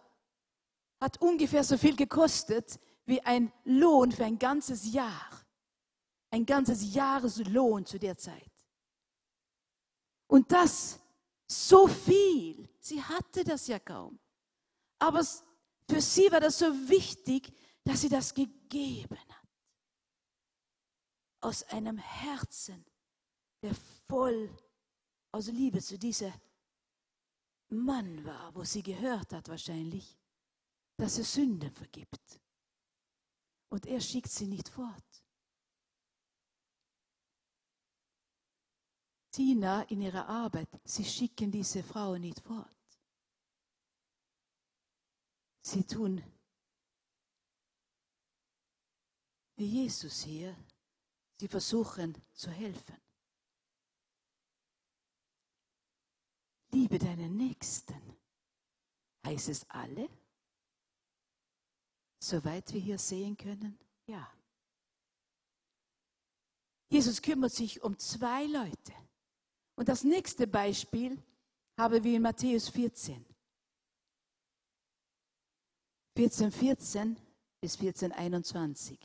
[1.00, 5.42] hat ungefähr so viel gekostet wie ein Lohn für ein ganzes Jahr
[6.32, 8.52] ein ganzes Jahreslohn zu der Zeit.
[10.28, 11.00] Und das
[11.46, 12.70] so viel.
[12.80, 14.18] Sie hatte das ja kaum.
[14.98, 15.26] Aber
[15.92, 17.52] für sie war das so wichtig,
[17.84, 19.48] dass sie das gegeben hat.
[21.42, 22.86] Aus einem Herzen,
[23.62, 23.76] der
[24.08, 24.50] voll
[25.34, 26.32] aus Liebe zu diesem
[27.70, 30.18] Mann war, wo sie gehört hat wahrscheinlich,
[30.98, 32.40] dass er Sünden vergibt.
[33.70, 35.24] Und er schickt sie nicht fort.
[39.32, 42.81] Tina in ihrer Arbeit, sie schicken diese Frau nicht fort.
[45.62, 46.24] Sie tun
[49.62, 50.56] wie Jesus hier,
[51.40, 52.98] sie versuchen zu helfen.
[56.72, 58.18] Liebe deinen Nächsten.
[59.24, 60.10] Heißt es alle?
[62.24, 64.32] Soweit wir hier sehen können, ja.
[66.90, 68.94] Jesus kümmert sich um zwei Leute.
[69.76, 71.22] Und das nächste Beispiel
[71.78, 73.31] haben wir in Matthäus 14.
[76.22, 77.18] 14, 14
[77.60, 79.00] bis 14, 21.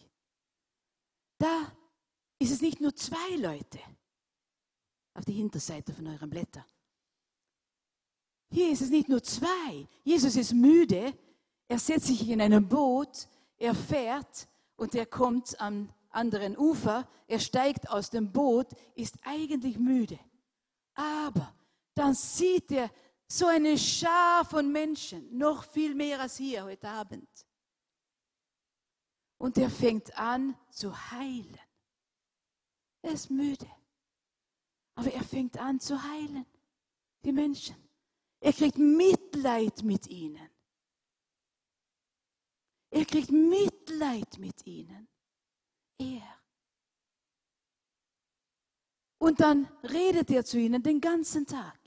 [1.39, 1.73] Da
[2.39, 3.79] ist es nicht nur zwei Leute
[5.15, 6.67] auf die Hinterseite von euren Blättern.
[8.51, 9.89] Hier ist es nicht nur zwei.
[10.05, 11.15] Jesus ist müde,
[11.69, 17.41] er setzt sich in einem Boot, er fährt und er kommt am anderen Ufer, er
[17.41, 20.19] steigt aus dem Boot, ist eigentlich müde.
[20.93, 21.55] Aber
[21.95, 22.91] dann sieht er
[23.29, 27.29] so eine Schar von Menschen, noch viel mehr als hier heute Abend.
[29.39, 31.59] Und er fängt an zu heilen.
[33.03, 33.71] Er ist müde.
[34.95, 36.47] Aber er fängt an zu heilen.
[37.25, 37.77] Die Menschen.
[38.41, 40.49] Er kriegt Mitleid mit ihnen.
[42.91, 45.09] Er kriegt Mitleid mit ihnen.
[45.99, 46.23] Er.
[49.19, 51.86] Und dann redet er zu ihnen den ganzen Tag.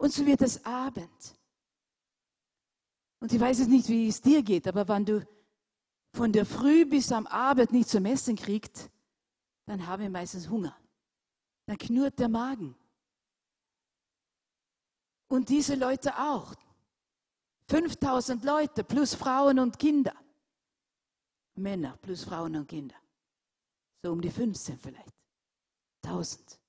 [0.00, 1.38] Und so wird es Abend.
[3.18, 5.28] Und ich weiß jetzt nicht, wie es dir geht, aber wenn du
[6.14, 8.90] von der Früh bis am Abend nicht zum Essen kriegst,
[9.66, 10.74] dann haben wir meistens Hunger.
[11.66, 12.74] Dann knurrt der Magen.
[15.28, 16.54] Und diese Leute auch.
[17.68, 20.14] 5000 Leute plus Frauen und Kinder.
[21.56, 22.96] Männer plus Frauen und Kinder.
[24.02, 25.14] So um die 15 vielleicht.
[26.00, 26.59] Tausend.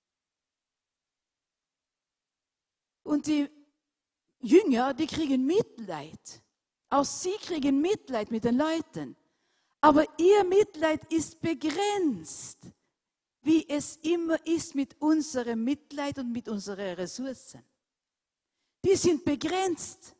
[3.12, 3.50] Und die
[4.39, 6.41] Jünger, die kriegen Mitleid.
[6.89, 9.17] Auch sie kriegen Mitleid mit den Leuten.
[9.82, 12.60] Aber ihr Mitleid ist begrenzt,
[13.41, 17.62] wie es immer ist mit unserem Mitleid und mit unseren Ressourcen.
[18.86, 20.15] Die sind begrenzt.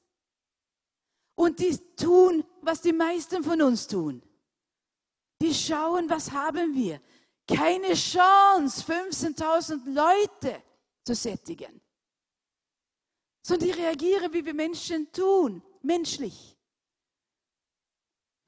[1.36, 4.22] Und die tun, was die meisten von uns tun.
[5.42, 7.00] Die schauen, was haben wir.
[7.48, 10.62] Keine Chance, 15.000 Leute
[11.06, 11.81] zu sättigen.
[13.42, 16.58] Sondern die reagieren, wie wir Menschen tun, menschlich.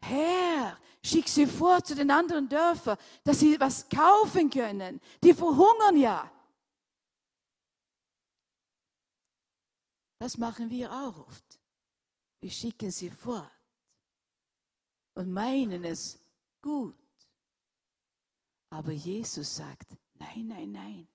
[0.01, 4.99] Herr, schick sie vor zu den anderen Dörfern, dass sie was kaufen können.
[5.23, 6.29] Die verhungern ja.
[10.19, 11.59] Das machen wir auch oft.
[12.39, 13.51] Wir schicken sie fort
[15.15, 16.19] und meinen es
[16.61, 16.95] gut.
[18.69, 21.07] Aber Jesus sagt, nein, nein, nein.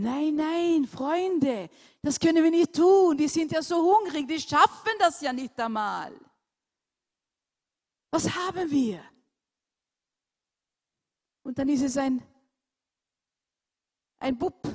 [0.00, 1.68] Nein, nein, Freunde,
[2.02, 3.16] das können wir nicht tun.
[3.16, 6.12] Die sind ja so hungrig, die schaffen das ja nicht einmal.
[8.10, 9.02] Was haben wir?
[11.42, 12.22] Und dann ist es ein,
[14.18, 14.68] ein Bub,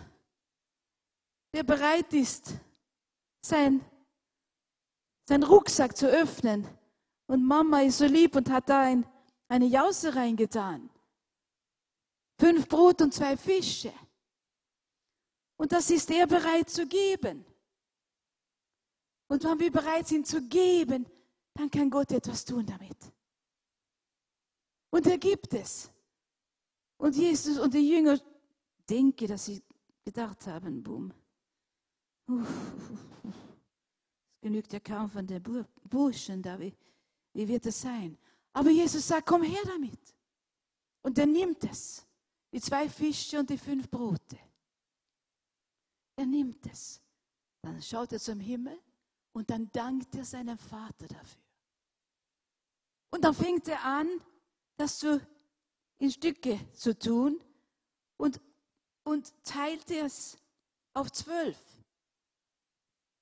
[1.54, 2.54] der bereit ist,
[3.42, 3.84] sein,
[5.28, 6.68] seinen Rucksack zu öffnen.
[7.28, 9.06] Und Mama ist so lieb und hat da ein,
[9.48, 10.90] eine Jause reingetan.
[12.40, 13.94] Fünf Brot und zwei Fische.
[15.58, 17.46] Und das ist er bereit zu geben.
[19.28, 21.06] Und wenn wir bereit sind zu geben,
[21.54, 22.98] dann kann Gott etwas tun damit.
[24.89, 25.92] Und er gibt es.
[26.98, 28.20] Und Jesus und die Jünger
[28.89, 29.62] denke, dass sie
[30.04, 31.13] gedacht haben, boom.
[32.28, 32.36] Es
[34.42, 35.42] genügt ja kaum von den
[35.84, 36.60] Burschen da.
[36.60, 36.74] Wie,
[37.34, 38.18] wie wird es sein?
[38.52, 40.00] Aber Jesus sagt, komm her damit.
[41.02, 42.06] Und er nimmt es.
[42.52, 44.38] Die zwei Fische und die fünf Brote.
[46.15, 47.02] Er nimmt es.
[47.62, 48.78] Dann schaut er zum Himmel
[49.32, 51.41] und dann dankt er seinem Vater dafür.
[53.12, 54.10] Und dann fängt er an,
[54.76, 55.21] das zu,
[55.99, 57.39] in Stücke zu tun
[58.17, 58.41] und,
[59.04, 60.38] und teilt es
[60.93, 61.58] auf zwölf.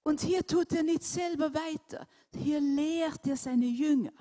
[0.03, 2.07] Und hier tut er nicht selber weiter.
[2.33, 4.13] Hier lehrt er seine Jünger.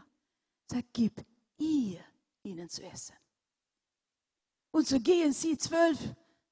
[0.70, 1.24] Sagt, gib
[1.56, 2.04] ihr
[2.42, 3.16] ihnen zu essen.
[4.72, 5.98] Und so gehen sie zwölf,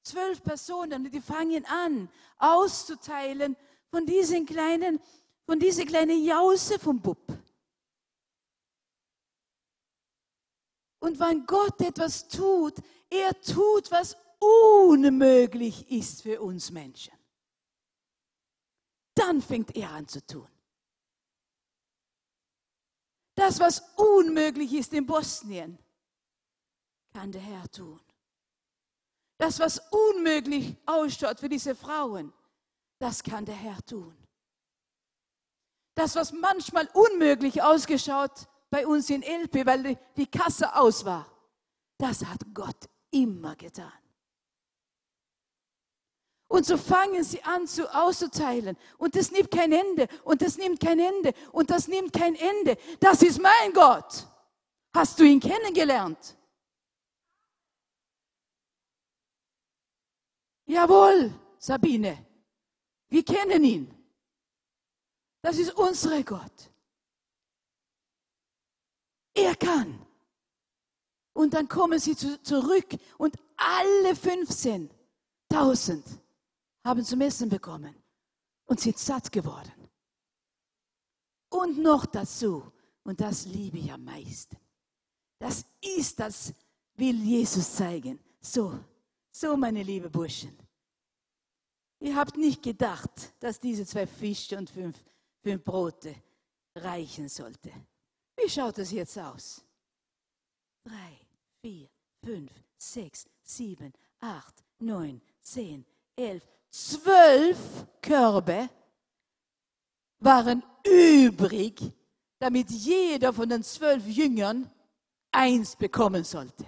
[0.09, 3.55] zwölf Personen die fangen an auszuteilen
[3.89, 4.99] von diesen kleinen,
[5.45, 7.25] von dieser kleinen Jause vom Bub.
[10.99, 12.75] Und wenn Gott etwas tut,
[13.09, 17.13] er tut, was unmöglich ist für uns Menschen.
[19.15, 20.47] Dann fängt er an zu tun.
[23.35, 25.77] Das, was unmöglich ist in Bosnien,
[27.13, 27.99] kann der Herr tun.
[29.39, 32.33] Das, was unmöglich ausschaut für diese Frauen,
[32.99, 34.15] das kann der Herr tun.
[35.95, 41.25] Das, was manchmal unmöglich ausgeschaut bei uns in Elpe, weil die Kasse aus war,
[41.97, 43.91] das hat Gott immer getan.
[46.49, 48.75] Und so fangen sie an zu auszuteilen.
[48.97, 50.07] Und das nimmt kein Ende.
[50.23, 51.33] Und das nimmt kein Ende.
[51.51, 52.75] Und das nimmt kein Ende.
[52.99, 54.27] Das ist mein Gott.
[54.93, 56.35] Hast du ihn kennengelernt?
[60.69, 62.25] Jawohl, Sabine.
[63.07, 63.91] Wir kennen ihn.
[65.41, 66.69] Das ist unser Gott.
[69.33, 70.05] Er kann.
[71.33, 72.85] Und dann kommen sie zu, zurück
[73.17, 76.03] und alle 15.000
[76.83, 77.95] haben zum Essen bekommen
[78.65, 79.89] und sind satt geworden.
[81.49, 82.71] Und noch dazu,
[83.03, 84.55] und das liebe ich am meisten,
[85.39, 86.53] das ist, das
[86.95, 88.19] will Jesus zeigen.
[88.39, 88.79] So,
[89.31, 90.57] so meine liebe Burschen.
[91.99, 94.97] Ihr habt nicht gedacht, dass diese zwei Fische und fünf,
[95.41, 96.15] fünf Brote
[96.75, 97.71] reichen sollte.
[98.37, 99.63] Wie schaut es jetzt aus?
[100.83, 101.19] Drei,
[101.61, 101.89] vier,
[102.23, 103.91] fünf, sechs, sieben,
[104.21, 105.85] acht, neun, zehn,
[106.15, 107.57] elf, zwölf
[108.01, 108.69] Körbe
[110.19, 111.81] waren übrig,
[112.39, 114.71] damit jeder von den zwölf Jüngern
[115.31, 116.65] eins bekommen sollte.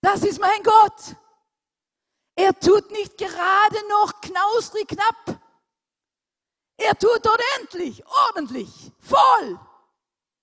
[0.00, 1.16] Das ist mein Gott.
[2.34, 5.40] Er tut nicht gerade noch knausrig knapp.
[6.76, 9.60] Er tut ordentlich, ordentlich, voll,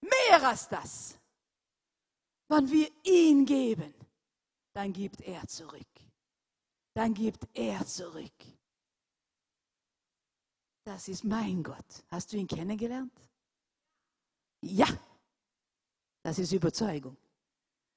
[0.02, 1.18] mehr als das.
[2.48, 3.94] Wenn wir ihn geben,
[4.74, 5.88] dann gibt er zurück.
[6.94, 8.46] Dann gibt er zurück.
[10.86, 12.04] Das ist mein Gott.
[12.10, 13.12] Hast du ihn kennengelernt?
[14.62, 14.88] Ja,
[16.24, 17.18] das ist Überzeugung.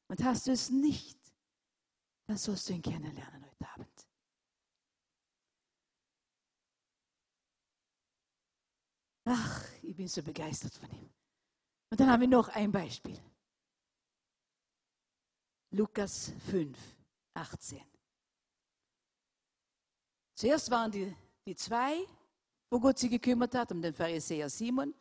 [0.09, 1.20] Und hast du es nicht,
[2.31, 4.07] dann sollst du ihn kennenlernen heute Abend.
[9.25, 11.11] Ach, ich bin so begeistert von ihm.
[11.91, 13.21] Und dann haben wir noch ein Beispiel.
[15.73, 16.79] Lukas 5,
[17.35, 17.83] 18.
[20.37, 21.13] Zuerst waren die,
[21.45, 22.07] die zwei
[22.73, 24.95] wo Gott sich gekümmert hat, um den Pharisäer Simon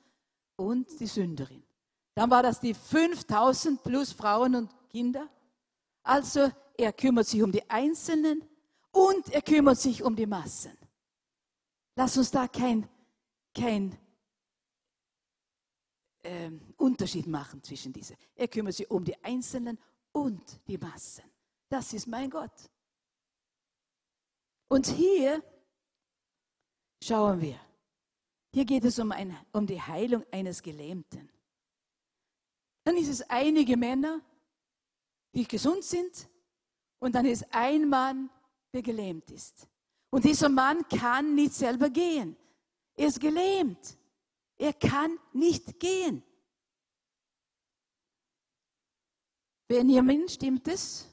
[0.56, 1.64] und die Sünderin.
[2.16, 5.30] Dann war das die 5000 plus Frauen und Kinder.
[6.02, 8.48] Also er kümmert sich um die Einzelnen
[8.92, 10.78] und er kümmert sich um die Massen.
[11.96, 12.88] Lass uns da kein,
[13.54, 13.98] kein
[16.24, 18.16] äh, Unterschied machen zwischen diesen.
[18.34, 19.78] Er kümmert sich um die Einzelnen
[20.14, 21.26] und die Massen.
[21.68, 22.70] Das ist mein Gott.
[24.70, 25.44] Und hier
[27.04, 27.60] schauen wir.
[28.54, 31.30] Hier geht es um, ein, um die Heilung eines Gelähmten.
[32.86, 34.22] Dann ist es einige Männer,
[35.36, 36.30] die gesund sind,
[37.00, 38.30] und dann ist ein Mann,
[38.74, 39.68] der gelähmt ist.
[40.12, 42.36] Und dieser Mann kann nicht selber gehen.
[42.96, 43.98] Er ist gelähmt.
[44.58, 46.24] Er kann nicht gehen.
[49.68, 51.08] Benjamin, stimmt es,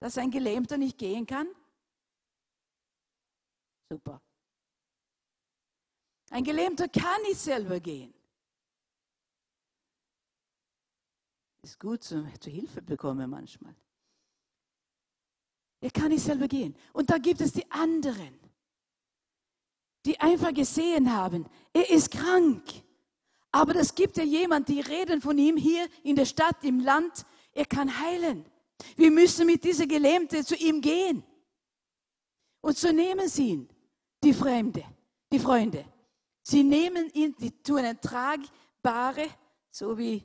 [0.00, 1.48] dass ein Gelähmter nicht gehen kann?
[3.88, 4.20] Super.
[6.30, 8.12] Ein Gelähmter kann nicht selber gehen.
[11.62, 13.74] Ist gut zu, zu Hilfe bekommen manchmal.
[15.80, 16.74] Er kann nicht selber gehen.
[16.92, 18.38] Und da gibt es die anderen,
[20.04, 22.62] die einfach gesehen haben, er ist krank.
[23.52, 27.26] Aber es gibt ja jemand, die reden von ihm hier in der Stadt, im Land,
[27.52, 28.44] er kann heilen.
[28.96, 31.24] Wir müssen mit dieser Gelähmte zu ihm gehen.
[32.60, 33.68] Und so nehmen sie ihn,
[34.22, 34.84] die Fremde,
[35.32, 35.84] die Freunde.
[36.42, 39.26] Sie nehmen ihn, die tun ein tragbare,
[39.70, 40.24] so wie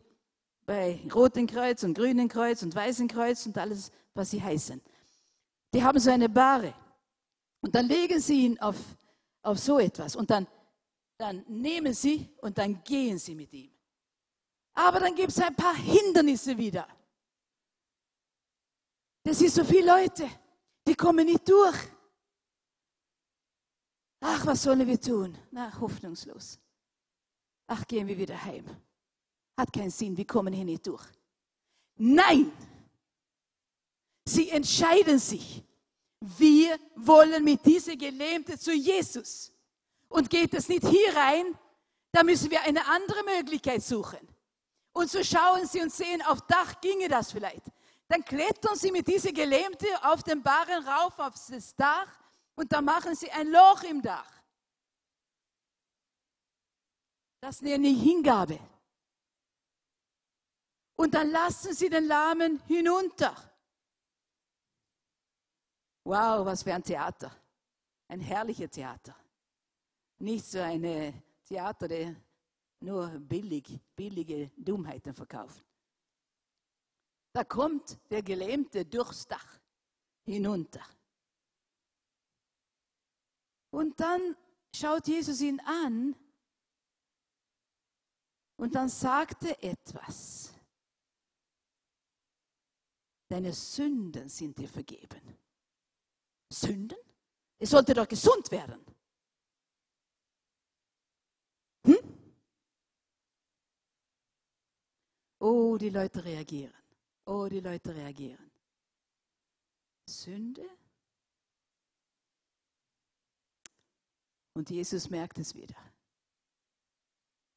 [0.65, 4.81] bei Roten Kreuz und Grünen Kreuz und Weißen Kreuz und alles, was sie heißen.
[5.73, 6.73] Die haben so eine Bahre.
[7.61, 8.77] Und dann legen sie ihn auf,
[9.41, 10.15] auf so etwas.
[10.15, 10.47] Und dann,
[11.17, 13.71] dann nehmen sie und dann gehen sie mit ihm.
[14.73, 16.87] Aber dann gibt es ein paar Hindernisse wieder.
[19.23, 20.29] Das sind so viele Leute,
[20.87, 21.77] die kommen nicht durch.
[24.19, 25.37] Ach, was sollen wir tun?
[25.51, 26.59] Na, hoffnungslos.
[27.67, 28.65] Ach, gehen wir wieder heim.
[29.57, 31.05] Hat keinen Sinn, wir kommen hier nicht durch.
[31.95, 32.51] Nein!
[34.27, 35.63] Sie entscheiden sich.
[36.19, 39.51] Wir wollen mit dieser Gelähmte zu Jesus.
[40.09, 41.57] Und geht es nicht hier rein,
[42.11, 44.19] dann müssen wir eine andere Möglichkeit suchen.
[44.93, 47.65] Und so schauen sie und sehen, auf Dach ginge das vielleicht.
[48.07, 52.07] Dann klettern sie mit dieser Gelähmte auf den Barren rauf auf das Dach
[52.55, 54.31] und dann machen sie ein Loch im Dach.
[57.41, 58.59] Das nenne ich Hingabe.
[60.95, 63.35] Und dann lassen sie den Lahmen hinunter.
[66.05, 67.35] Wow, was für ein Theater.
[68.07, 69.15] Ein herrliches Theater.
[70.19, 72.15] Nicht so ein Theater, der
[72.79, 75.65] nur billig, billige Dummheiten verkauft.
[77.33, 79.59] Da kommt der Gelähmte durchs Dach
[80.23, 80.85] hinunter.
[83.71, 84.37] Und dann
[84.75, 86.15] schaut Jesus ihn an
[88.57, 90.53] und dann sagt er etwas.
[93.27, 95.44] Deine Sünden sind dir vergeben.
[96.59, 96.97] Sünden?
[97.57, 98.83] Er sollte doch gesund werden.
[101.85, 101.97] Hm?
[105.39, 106.73] Oh, die Leute reagieren.
[107.25, 108.51] Oh, die Leute reagieren.
[110.07, 110.67] Sünde?
[114.53, 115.75] Und Jesus merkt es wieder.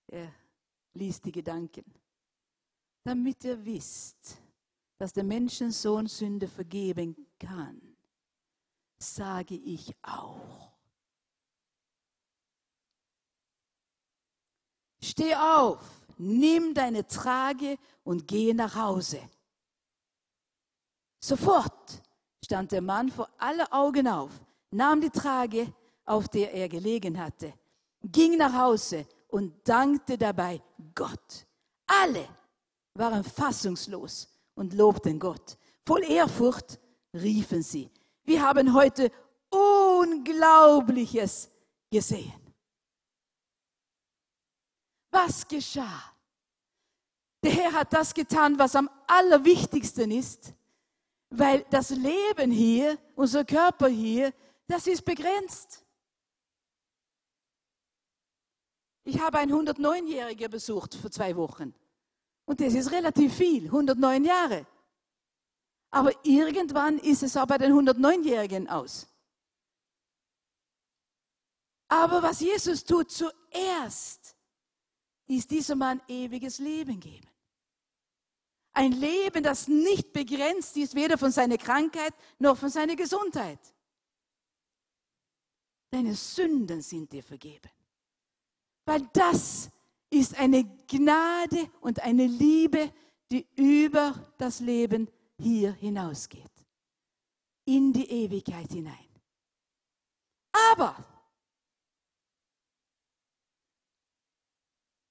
[0.09, 0.35] Er
[0.95, 1.85] liest die Gedanken.
[3.05, 4.39] Damit ihr wisst,
[4.97, 7.88] dass der Menschensohn Sünde vergeben kann,
[8.99, 10.73] sage ich auch.
[15.01, 15.81] Steh auf,
[16.19, 19.21] nimm deine Trage und gehe nach Hause.
[21.21, 22.03] Sofort
[22.45, 24.31] stand der Mann vor aller Augen auf,
[24.71, 25.73] nahm die Trage,
[26.05, 27.53] auf der er gelegen hatte,
[28.03, 30.63] ging nach Hause und dankte dabei
[30.95, 31.47] Gott.
[31.87, 32.29] Alle
[32.95, 35.59] waren fassungslos und lobten Gott.
[35.87, 36.79] Voll Ehrfurcht
[37.15, 37.91] riefen sie,
[38.29, 39.11] wir haben heute
[39.51, 41.51] Unglaubliches
[41.91, 42.33] gesehen.
[45.11, 46.13] Was geschah?
[47.43, 50.53] Der Herr hat das getan, was am allerwichtigsten ist,
[51.31, 54.35] weil das Leben hier, unser Körper hier,
[54.67, 55.85] das ist begrenzt.
[59.05, 61.75] Ich habe einen 109-Jährigen besucht vor zwei Wochen.
[62.45, 64.67] Und das ist relativ viel, 109 Jahre.
[65.91, 69.07] Aber irgendwann ist es auch bei den 109-Jährigen aus.
[71.89, 74.37] Aber was Jesus tut zuerst,
[75.27, 77.29] ist dieser Mann ewiges Leben geben.
[78.73, 83.59] Ein Leben, das nicht begrenzt ist, weder von seiner Krankheit noch von seiner Gesundheit.
[85.91, 87.71] Deine Sünden sind dir vergeben.
[88.85, 89.71] Weil das
[90.11, 92.93] ist eine Gnade und eine Liebe,
[93.31, 96.51] die über das Leben hier hinausgeht.
[97.65, 99.09] In die Ewigkeit hinein.
[100.53, 100.97] Aber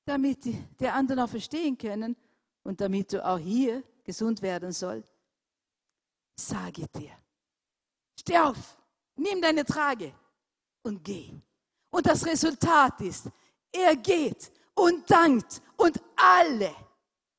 [0.06, 2.16] damit die, die anderen auch verstehen können
[2.64, 5.04] und damit du auch hier gesund werden soll,
[6.36, 7.12] sage dir,
[8.20, 8.78] steh auf,
[9.16, 10.14] nimm deine Trage
[10.84, 11.32] und geh.
[11.90, 13.30] Und das Resultat ist,
[13.72, 16.74] er geht und dankt und alle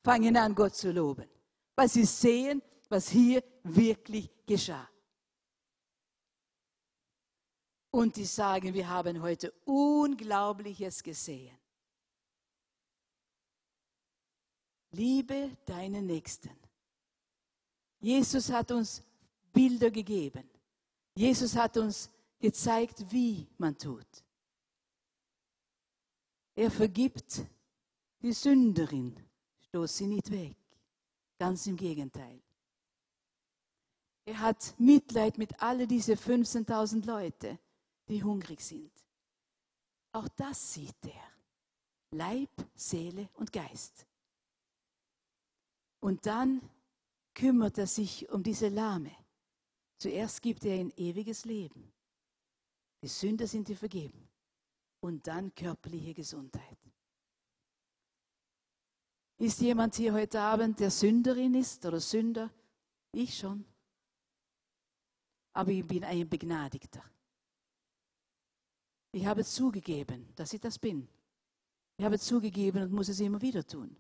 [0.05, 1.29] fangen an, Gott zu loben,
[1.75, 4.89] weil sie sehen, was hier wirklich geschah.
[7.91, 11.57] Und die sagen, wir haben heute Unglaubliches gesehen.
[14.91, 16.51] Liebe deinen Nächsten.
[18.01, 19.03] Jesus hat uns
[19.53, 20.49] Bilder gegeben.
[21.15, 24.07] Jesus hat uns gezeigt, wie man tut.
[26.55, 27.45] Er vergibt
[28.21, 29.17] die Sünderin,
[29.61, 30.57] stoß sie nicht weg.
[31.39, 32.41] Ganz im Gegenteil.
[34.29, 37.59] Er hat Mitleid mit all diese 15.000 Leute,
[38.09, 38.93] die hungrig sind.
[40.13, 41.33] Auch das sieht er.
[42.11, 44.07] Leib, Seele und Geist.
[46.01, 46.61] Und dann
[47.33, 49.17] kümmert er sich um diese Lahme.
[49.97, 51.91] Zuerst gibt er ein ewiges Leben.
[53.03, 54.29] Die Sünder sind dir vergeben.
[55.01, 56.79] Und dann körperliche Gesundheit.
[59.39, 62.51] Ist jemand hier heute Abend, der Sünderin ist oder Sünder?
[63.13, 63.65] Ich schon.
[65.59, 67.03] Aber ich bin ein Begnadigter.
[69.11, 71.09] Ich habe zugegeben, dass ich das bin.
[71.97, 73.97] Ich habe zugegeben und muss es immer wieder tun,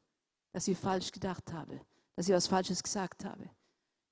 [0.52, 1.80] dass ich falsch gedacht habe,
[2.14, 3.50] dass ich was Falsches gesagt habe,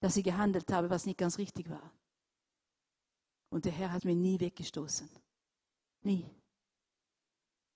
[0.01, 1.93] dass ich gehandelt habe, was nicht ganz richtig war.
[3.51, 5.09] Und der Herr hat mich nie weggestoßen.
[6.03, 6.29] Nie.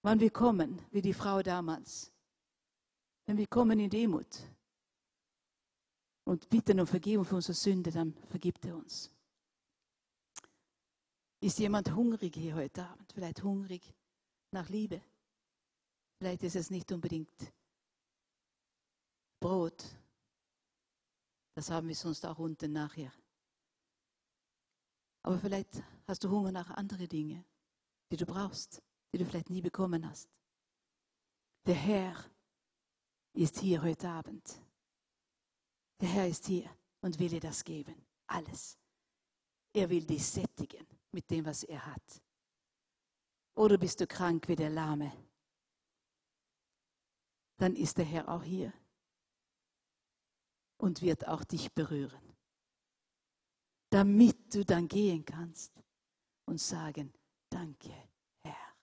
[0.02, 2.12] Wann wir kommen, wie die Frau damals,
[3.26, 4.36] wenn wir kommen in Demut
[6.24, 9.12] und bitten um Vergebung für unsere Sünde, dann vergibt er uns.
[11.42, 13.10] Ist jemand hungrig hier heute Abend?
[13.14, 13.94] Vielleicht hungrig
[14.50, 15.00] nach Liebe?
[16.18, 17.32] Vielleicht ist es nicht unbedingt
[19.40, 19.82] Brot.
[21.54, 23.10] Das haben wir sonst auch unten nachher.
[25.22, 27.42] Aber vielleicht hast du Hunger nach anderen Dingen,
[28.10, 28.82] die du brauchst,
[29.12, 30.28] die du vielleicht nie bekommen hast.
[31.64, 32.22] Der Herr
[33.32, 34.60] ist hier heute Abend.
[36.02, 36.68] Der Herr ist hier
[37.00, 37.94] und will dir das geben.
[38.26, 38.78] Alles.
[39.72, 42.22] Er will dich sättigen mit dem, was er hat.
[43.54, 45.12] Oder bist du krank wie der Lahme?
[47.58, 48.72] Dann ist der Herr auch hier
[50.78, 52.30] und wird auch dich berühren
[53.90, 55.72] damit du dann gehen kannst
[56.46, 57.12] und sagen,
[57.50, 57.92] danke
[58.42, 58.74] Herr,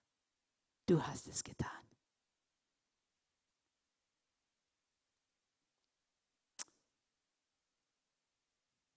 [0.86, 1.72] du hast es getan.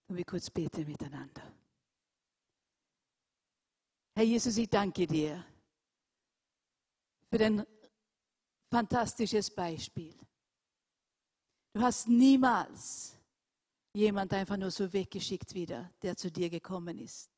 [0.07, 1.60] Und wir kurz beten miteinander.
[4.13, 5.45] Herr Jesus, ich danke dir
[7.29, 7.65] für dein
[8.69, 10.13] fantastisches Beispiel.
[11.73, 13.17] Du hast niemals
[13.93, 17.29] jemand einfach nur so weggeschickt wieder, der zu dir gekommen ist.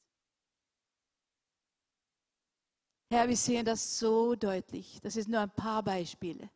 [3.11, 4.99] Herr, wir sehen das so deutlich.
[5.01, 6.49] Das ist nur ein paar Beispiele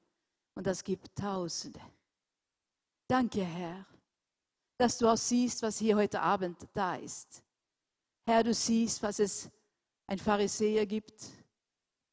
[0.55, 1.82] und das gibt Tausende.
[3.07, 3.86] Danke, Herr,
[4.80, 7.43] dass du auch siehst, was hier heute Abend da ist.
[8.26, 9.51] Herr, du siehst, was es
[10.08, 11.22] ein Pharisäer gibt,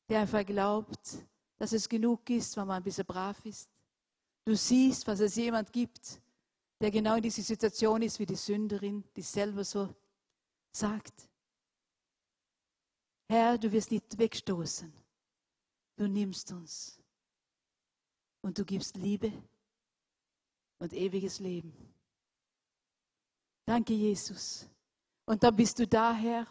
[0.08, 1.18] der einfach glaubt,
[1.56, 3.70] dass es genug ist, wenn man ein bisschen brav ist.
[4.44, 6.20] Du siehst, was es jemand gibt,
[6.80, 9.94] der genau in dieser Situation ist wie die Sünderin, die selber so
[10.72, 11.28] sagt,
[13.28, 14.92] Herr, du wirst nicht wegstoßen,
[15.96, 17.00] du nimmst uns
[18.42, 19.32] und du gibst Liebe
[20.78, 21.72] und ewiges Leben.
[23.64, 24.68] Danke, Jesus.
[25.24, 26.46] Und dann bist du daher,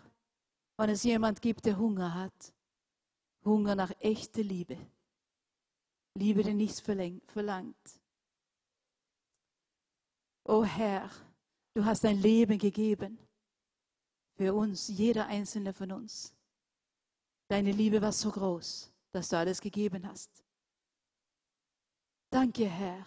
[0.78, 2.54] wenn es jemand gibt, der Hunger hat.
[3.46, 4.78] Hunger nach echter Liebe.
[6.16, 8.00] Liebe, die nichts verlangt.
[10.46, 11.10] O Herr,
[11.74, 13.18] du hast dein Leben gegeben
[14.36, 16.34] für uns, jeder einzelne von uns.
[17.48, 20.44] Deine Liebe war so groß, dass du alles gegeben hast.
[22.30, 23.06] Danke, Herr,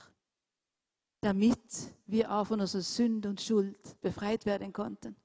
[1.20, 1.60] damit
[2.06, 5.16] wir auch von unserer Sünde und Schuld befreit werden konnten.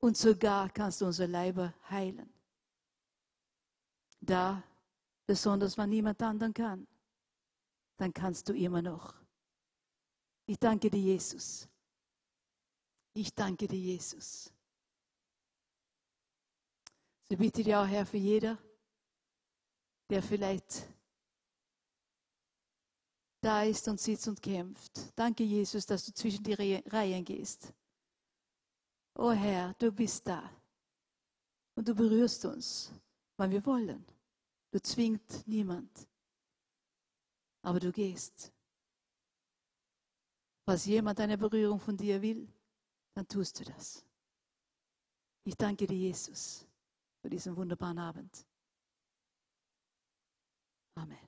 [0.00, 2.32] Und sogar kannst du unsere Leiber heilen.
[4.20, 4.62] Da,
[5.26, 6.86] besonders wenn niemand anderen kann,
[7.96, 9.14] dann kannst du immer noch
[10.46, 11.68] ich danke dir, Jesus.
[13.14, 14.52] Ich danke dir, Jesus.
[17.28, 18.56] So bitte dir auch, Herr, für jeder,
[20.08, 20.86] der vielleicht
[23.40, 25.12] da ist und sitzt und kämpft.
[25.16, 27.72] Danke, Jesus, dass du zwischen die Reihen gehst.
[29.18, 30.50] Oh Herr, du bist da.
[31.74, 32.92] Und du berührst uns,
[33.38, 34.04] wann wir wollen.
[34.70, 36.06] Du zwingt niemand.
[37.62, 38.52] Aber du gehst.
[40.66, 42.46] Was jemand eine Berührung von dir will,
[43.14, 44.04] dann tust du das.
[45.44, 46.66] Ich danke dir, Jesus,
[47.22, 48.46] für diesen wunderbaren Abend.
[50.94, 51.26] Amen.